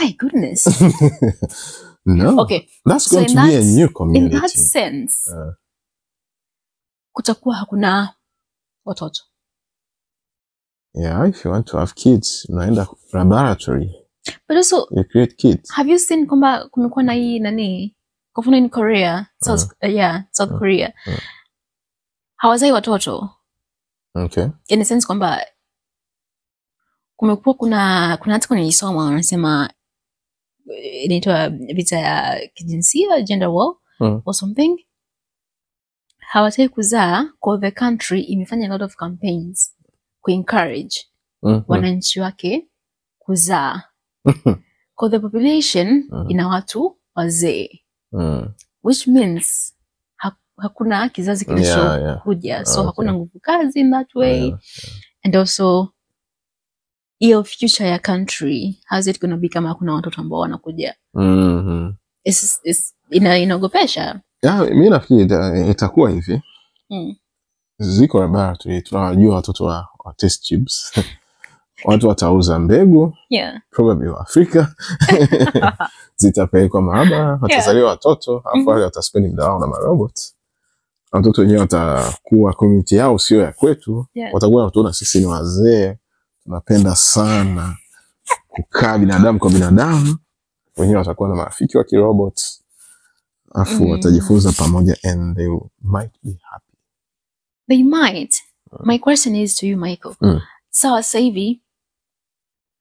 My 0.01 0.13
goodness. 0.19 0.67
No. 2.07 2.41
Okay. 2.41 2.67
That's 2.87 3.09
going 3.15 3.29
so 3.29 3.35
to 3.35 3.47
be 3.47 3.55
a 3.57 3.63
new 3.63 3.89
community 3.89 4.35
in 4.37 4.41
that 4.41 4.51
sense 4.51 5.29
Uh. 5.33 5.53
Kutakuwa 7.13 7.57
hakuna 7.57 8.15
watoto. 8.85 9.23
Yeah 10.95 11.29
if 11.29 11.45
you 11.45 11.51
want 11.53 11.67
to 11.67 11.79
have 11.79 11.93
kids 11.95 12.47
unaenda 12.49 12.87
laboratory. 13.13 13.91
But 14.49 14.57
also 14.57 14.87
you 14.91 15.05
create 15.05 15.35
kids. 15.37 15.71
have 15.73 15.91
you 15.93 15.99
seen 15.99 16.27
kwamba 16.27 16.69
kumekuwa 16.69 17.03
na 17.05 17.13
hii 17.13 17.39
nani? 17.39 17.97
Kwa 18.33 18.43
mfano 18.43 18.57
in 18.57 18.69
korea 18.71 19.27
south, 19.45 19.73
uh, 19.83 19.91
yeah, 19.91 20.25
south 20.31 20.51
Mm. 20.51 20.59
korea. 20.59 20.93
Mm. 21.07 21.17
hawazai 22.37 22.73
watoto. 22.73 23.31
Okay. 24.15 24.47
In 24.69 24.81
a 24.81 24.85
sense 24.85 25.07
kwamba 25.07 25.47
kumekuwa 27.17 27.55
kuna 27.55 28.17
kuna 28.17 28.35
hata 28.35 28.49
kwenye 28.49 28.67
isoma 28.67 29.05
wanasema 29.05 29.71
eh, 30.75 31.05
inaitwa 31.05 31.49
vita 31.49 31.99
ya 31.99 32.49
kijinsia 32.55 33.21
gender 33.23 33.49
war 33.49 33.75
Mm. 34.01 34.23
or 34.25 34.35
something 34.35 34.87
hawataki 36.31 36.69
kuzaa 36.69 37.25
kwa 37.39 37.59
the 37.59 37.71
country 37.71 38.21
imefanya 38.23 38.67
a 38.67 38.69
lot 38.69 38.85
of 38.85 38.97
campaigns 38.97 39.77
kuencourage 40.21 40.97
Mhm. 41.43 41.63
wananchi 41.69 42.21
wake 42.21 42.69
kuzaa 43.19 43.83
kwa 44.95 45.11
the 45.11 45.19
population 45.19 46.05
Mhm. 46.11 46.31
ina 46.31 46.49
watu 46.49 46.99
wazee 47.15 47.85
Mm. 48.13 48.49
which 48.83 49.07
means 49.07 49.75
ha 50.17 50.37
hakuna 50.57 51.09
kizazi 51.09 51.47
Yeah, 51.49 52.23
yeah. 52.43 52.65
so 52.65 52.73
Okay. 52.81 52.87
hakuna 52.87 53.15
nguvu 53.15 53.41
kazi 53.41 53.81
in 53.81 53.91
that 53.91 54.15
way 54.15 54.45
Yeah. 54.47 54.59
and 55.23 55.37
also 55.37 55.89
hiyo 57.19 57.45
future 57.45 57.89
ya 57.89 57.99
country 57.99 58.81
how's 58.89 59.07
it 59.07 59.21
gonna 59.21 59.37
be 59.37 59.49
kama 59.49 59.69
hakuna 59.69 59.95
watoto 59.95 60.21
ambao 60.21 60.39
wanakuja 60.41 60.95
Mhm. 61.15 61.93
It's- 62.27 62.61
it's- 62.65 62.95
ina 63.11 63.39
inaogopesha 63.39 64.21
mi 64.75 64.91
nafikiri 64.91 65.71
itakuwa 65.71 66.11
hivi 66.11 66.43
mm. 66.91 67.17
ziko 67.79 68.21
laboratory 68.21 68.83
tunawajua 68.83 69.35
watoto 69.37 69.65
wa, 69.65 69.89
wa 70.05 70.13
test 70.15 70.49
tubes 70.49 70.93
watu 71.85 72.09
watauza 72.09 72.59
mbegu 72.59 73.15
yeah 73.31 73.61
probably 73.71 74.09
wa 74.09 74.21
Afrika 74.21 74.75
zitapelekwa 76.17 76.83
maabara, 76.83 77.39
watazaliwa 77.43 77.89
watoto 77.91 78.33
alafu 78.45 78.71
mm 78.71 78.77
-hmm. 78.77 78.83
wataspendi 78.83 79.29
muda 79.29 79.45
wao 79.45 79.61
na 79.61 79.67
marobot. 79.67 80.21
Watoto 81.13 81.41
wenyewe 81.43 81.61
watakuwa 81.61 82.53
community 82.53 82.97
yao 82.97 83.19
sio 83.19 83.41
ya 83.43 83.53
kwetu, 83.53 84.07
Yeah. 84.15 84.35
watakuwa 84.35 84.65
watuona 84.65 84.93
sisi 84.93 85.19
ni 85.19 85.27
wazee, 85.27 85.97
tunapenda 86.45 86.97
sana 86.97 87.77
kukaa 88.49 88.99
binadamu 88.99 89.39
kwa 89.39 89.51
binadamu. 89.51 90.17
Wenyewe 90.77 90.99
watakuwa 90.99 91.29
na 91.29 91.35
marafiki 91.35 91.77
wa 91.79 91.85
kirobot, 91.85 92.41
alafu 93.55 93.85
Mm. 93.85 93.91
watajifunza 93.91 94.53
pamoja 94.53 94.97
and 95.05 95.37
they 95.37 95.49
might 95.83 96.13
be 96.23 96.39
happy. 96.43 96.77
they 97.69 97.83
might 97.83 98.35
my 98.85 98.99
question 98.99 99.35
is 99.37 99.57
to 99.57 99.67
you 99.67 99.79
michael 99.79 100.15
Mm. 100.21 100.41
sawa 100.71 101.03
sasa 101.03 101.19
hivi 101.19 101.63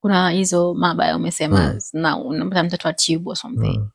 kuna 0.01 0.29
hizo 0.29 0.73
mabaya 0.73 1.15
umesema 1.15 1.73
Mm. 1.73 1.79
na 1.93 2.17
unapata 2.17 2.63
mtoto 2.63 2.87
wa 2.87 2.93
tube 2.93 3.29
or 3.29 3.35
something 3.35 3.77
Mm. 3.77 3.89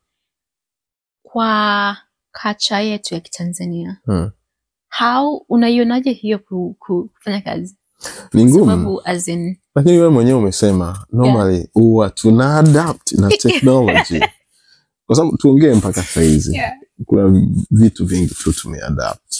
kwa 1.23 1.97
kacha 2.31 2.79
yetu 2.79 3.13
ya 3.13 3.19
kitanzania 3.19 3.97
Mm. 4.07 4.31
how 4.99 5.45
unaionaje 5.49 6.11
hiyo 6.11 6.39
ku, 6.39 6.75
ku, 6.79 7.09
kufanya 7.13 7.41
kazi 7.41 7.77
Ni 8.33 8.45
ngumu. 8.45 9.01
lakini 9.75 9.97
wewe 9.97 10.09
mwenyewe 10.09 10.39
umesema 10.39 11.05
normally 11.11 11.69
huwa 11.73 12.09
tuna 12.09 12.57
adapt 12.57 13.11
na 13.11 13.29
technology 13.43 14.21
kwa 15.05 15.15
sababu 15.15 15.37
tuongee 15.37 15.73
mpaka 15.73 16.03
saizi 16.03 16.55
Yeah. 16.55 16.73
kuna 17.05 17.47
vitu 17.71 18.05
vingi 18.05 18.33
tu 18.35 18.53
tumeadapt. 18.53 19.35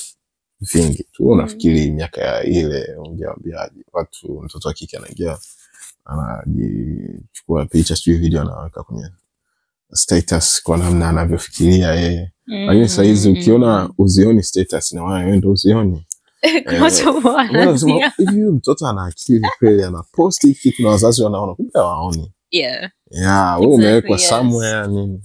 Vingi 0.74 1.04
tu. 1.12 1.24
Mm. 1.24 1.30
unafikiri 1.30 1.92
miaka 1.92 2.22
ya 2.22 2.44
ile 2.44 2.96
ungeambiaje 2.98 3.86
watu 3.94 4.42
mtoto 4.42 4.68
wa 4.68 4.74
kike 4.74 4.98
anaingia 4.98 5.38
anajichukua 6.06 7.66
picha 7.66 7.96
sijui 7.96 8.18
video 8.20 8.42
anaweka 8.42 8.84
kwenye 8.84 9.10
status 9.94 10.64
kwa 10.64 10.78
namna 10.78 11.10
anavyofikiria 11.10 11.94
yeye. 11.94 12.32
Lakini 12.48 12.90
sahizi 12.90 13.30
ukiona 13.30 13.90
uzioni 13.98 14.44
status 14.44 14.94
na 14.94 15.04
wewe 15.04 15.38
ndio 15.38 15.52
uzioni. 15.52 16.08
Hivi 18.18 18.32
huyu 18.32 18.52
mtoto 18.52 18.88
ana 18.88 19.06
akili 19.06 19.48
kweli? 19.60 19.84
Anaposti 19.84 20.48
hiki? 20.48 20.60
Kitu 20.72 20.84
na 20.84 20.90
wazazi 20.90 21.24
wanaona 21.24 21.56
kumbe 21.56 21.72
hawaoni. 21.74 22.32
Yeah. 22.52 22.92
Yeah, 23.12 23.60
we 23.62 23.68
umewekwa 23.68 24.18
somewhere 24.20 24.88
nini 24.88 25.22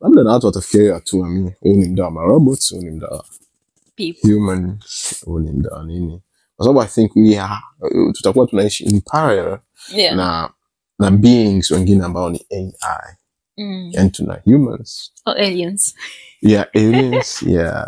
labda 0.00 0.22
na 0.22 0.32
watu 0.32 0.46
watafikiria 0.46 0.94
hatua 0.94 1.28
mi 1.28 1.50
huu 1.60 1.72
ni 1.76 1.88
mda 1.88 2.04
wa 2.04 2.10
marobots 2.10 2.70
huu 2.74 2.82
ni 2.82 2.90
mda 2.90 3.08
wa 3.08 3.24
human, 4.22 4.78
huu 5.24 5.38
ni 5.38 5.52
mda 5.52 5.70
wa 5.70 5.84
nini? 5.84 6.22
Kwa 6.56 6.66
sababu 6.66 6.82
i 6.82 6.86
think 6.88 7.16
we 7.16 7.38
are, 7.38 7.60
tutakuwa 8.12 8.46
tunaishi 8.46 8.84
in 8.84 9.00
parallel 9.00 9.58
yeah. 9.94 10.16
na 10.16 10.50
na 10.98 11.10
beings 11.10 11.70
wengine 11.70 12.04
ambao 12.04 12.30
ni 12.30 12.46
ai 12.50 12.72
mm. 13.56 13.90
yani 13.92 14.10
tuna 14.10 14.40
humans. 14.44 15.12
Oh, 15.26 15.30
aliens. 15.32 15.94
Yeah 16.42 16.66
aliens 16.74 17.42
yeah. 17.56 17.86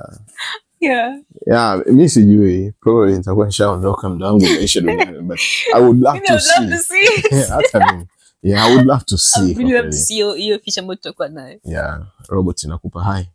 Yeah. 0.81 1.19
Yeah 1.47 1.87
mi 1.87 2.09
sijui. 2.09 2.73
Probably 2.81 3.17
nitakuwa 3.19 3.47
nishaondoka 3.47 4.09
mda 4.09 4.27
wangu 4.27 4.41
maisha 4.41 4.81
duniani 4.81 5.19
but 5.23 5.39
i 5.75 5.81
would 5.81 6.01
love 6.03 6.21
to 6.21 6.39
see 6.41 6.69
to 6.69 6.79
see. 6.79 7.07
Yeah, 7.37 7.49
hata 7.49 7.93
mimi 7.93 8.07
yeah 8.43 8.67
i 8.67 8.75
would 8.75 8.87
love 8.87 9.05
to 9.05 9.19
see 9.19 9.53
I 9.53 9.55
would 9.55 9.73
love 9.73 9.89
to 9.91 9.97
see 9.97 10.15
hiyo 10.15 10.59
picha 10.59 10.81
ambayo 10.81 10.97
tutakuwa 10.97 11.29
nayo 11.29 11.61
yeah 11.65 12.07
robot 12.29 12.63
inakupa 12.63 13.17
hi. 13.17 13.29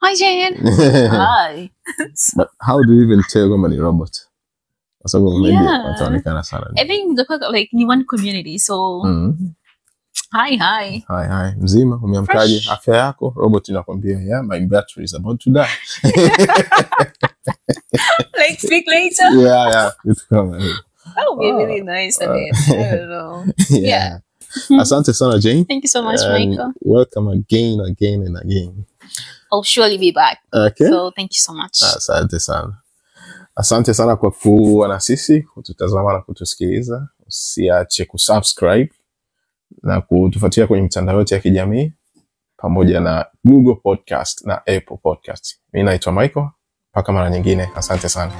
hi 0.00 0.16
Jane. 0.16 0.56
hi. 1.56 1.70
But 2.36 2.48
how 2.58 2.84
do 2.84 2.92
you 2.94 3.02
even 3.02 3.22
tell 3.32 3.50
kama 3.50 3.68
ni 3.68 3.76
robot? 3.76 4.16
Kwa 4.98 5.10
sababu 5.10 5.38
maybe 5.38 5.56
wataonekana 5.56 6.42
sana. 6.42 6.70
I 6.76 6.86
think 6.86 7.16
the 7.16 7.52
like 7.52 7.70
ni 7.72 7.84
one 7.84 8.04
community 8.04 8.58
so 8.58 9.02
mm. 9.04 9.52
hi 10.32 10.56
hi. 10.56 11.04
Hi, 11.08 11.26
hi. 11.28 11.54
mzima 11.60 12.00
umeamkaje? 12.02 12.62
Afya 12.70 12.96
yako? 12.96 13.34
Robot 13.36 13.68
inakwambia 13.68 14.20
yeah 14.20 14.44
my 14.44 14.60
battery 14.60 15.04
is 15.04 15.14
about 15.14 15.40
to 15.40 15.50
die. 15.50 15.68
Like 18.38 18.60
speak 18.66 18.86
later. 18.86 19.26
Yeah 19.36 19.70
yeah. 19.70 19.92
It's 20.04 20.28
coming. 20.28 20.60
that 21.14 21.26
would 21.28 21.40
be 21.40 21.52
really 21.52 21.80
nice 21.80 22.24
I 22.24 22.26
mean. 22.26 22.52
I 22.54 22.96
don't 22.96 23.08
know. 23.08 23.44
Yeah 23.70 24.18
asante 24.80 25.12
sana 25.12 25.38
jane. 25.38 25.64
Thank 25.64 25.84
you 25.84 25.88
so 25.88 26.02
much 26.02 26.20
and 26.22 26.50
Michael. 26.50 26.72
welcome 26.80 27.28
again 27.32 27.80
again 27.80 28.26
and 28.26 28.36
again. 28.36 28.84
I'll 29.52 29.62
surely 29.64 29.98
be 29.98 30.12
back. 30.12 30.38
Okay. 30.52 30.86
So 30.88 31.10
thank 31.16 31.30
you 31.32 31.40
so 31.40 31.52
much. 31.54 31.82
Asante 31.82 32.38
sana. 32.40 32.78
Asante 33.56 33.94
sana 33.94 34.16
kwa 34.16 34.30
kuwa 34.30 34.88
na 34.88 35.00
sisi 35.00 35.42
kututazama 35.42 36.12
na 36.12 36.20
kutusikiliza. 36.20 37.08
Usiache 37.26 38.04
kusubscribe 38.04 38.90
na 39.82 40.00
kutufuatilia 40.00 40.66
kwenye 40.66 40.82
mitandao 40.82 41.16
yote 41.18 41.34
ya 41.34 41.40
kijamii 41.40 41.92
pamoja 42.56 43.00
na 43.00 43.26
google 43.44 43.74
podcast 43.74 44.44
na 44.46 44.54
apple 44.56 44.96
podcast. 45.02 45.56
Mimi 45.72 45.86
naitwa 45.86 46.12
michael. 46.12 46.48
Mpaka 46.92 47.12
mara 47.12 47.30
nyingine. 47.30 47.68
Asante 47.76 48.08
sana 48.08 48.32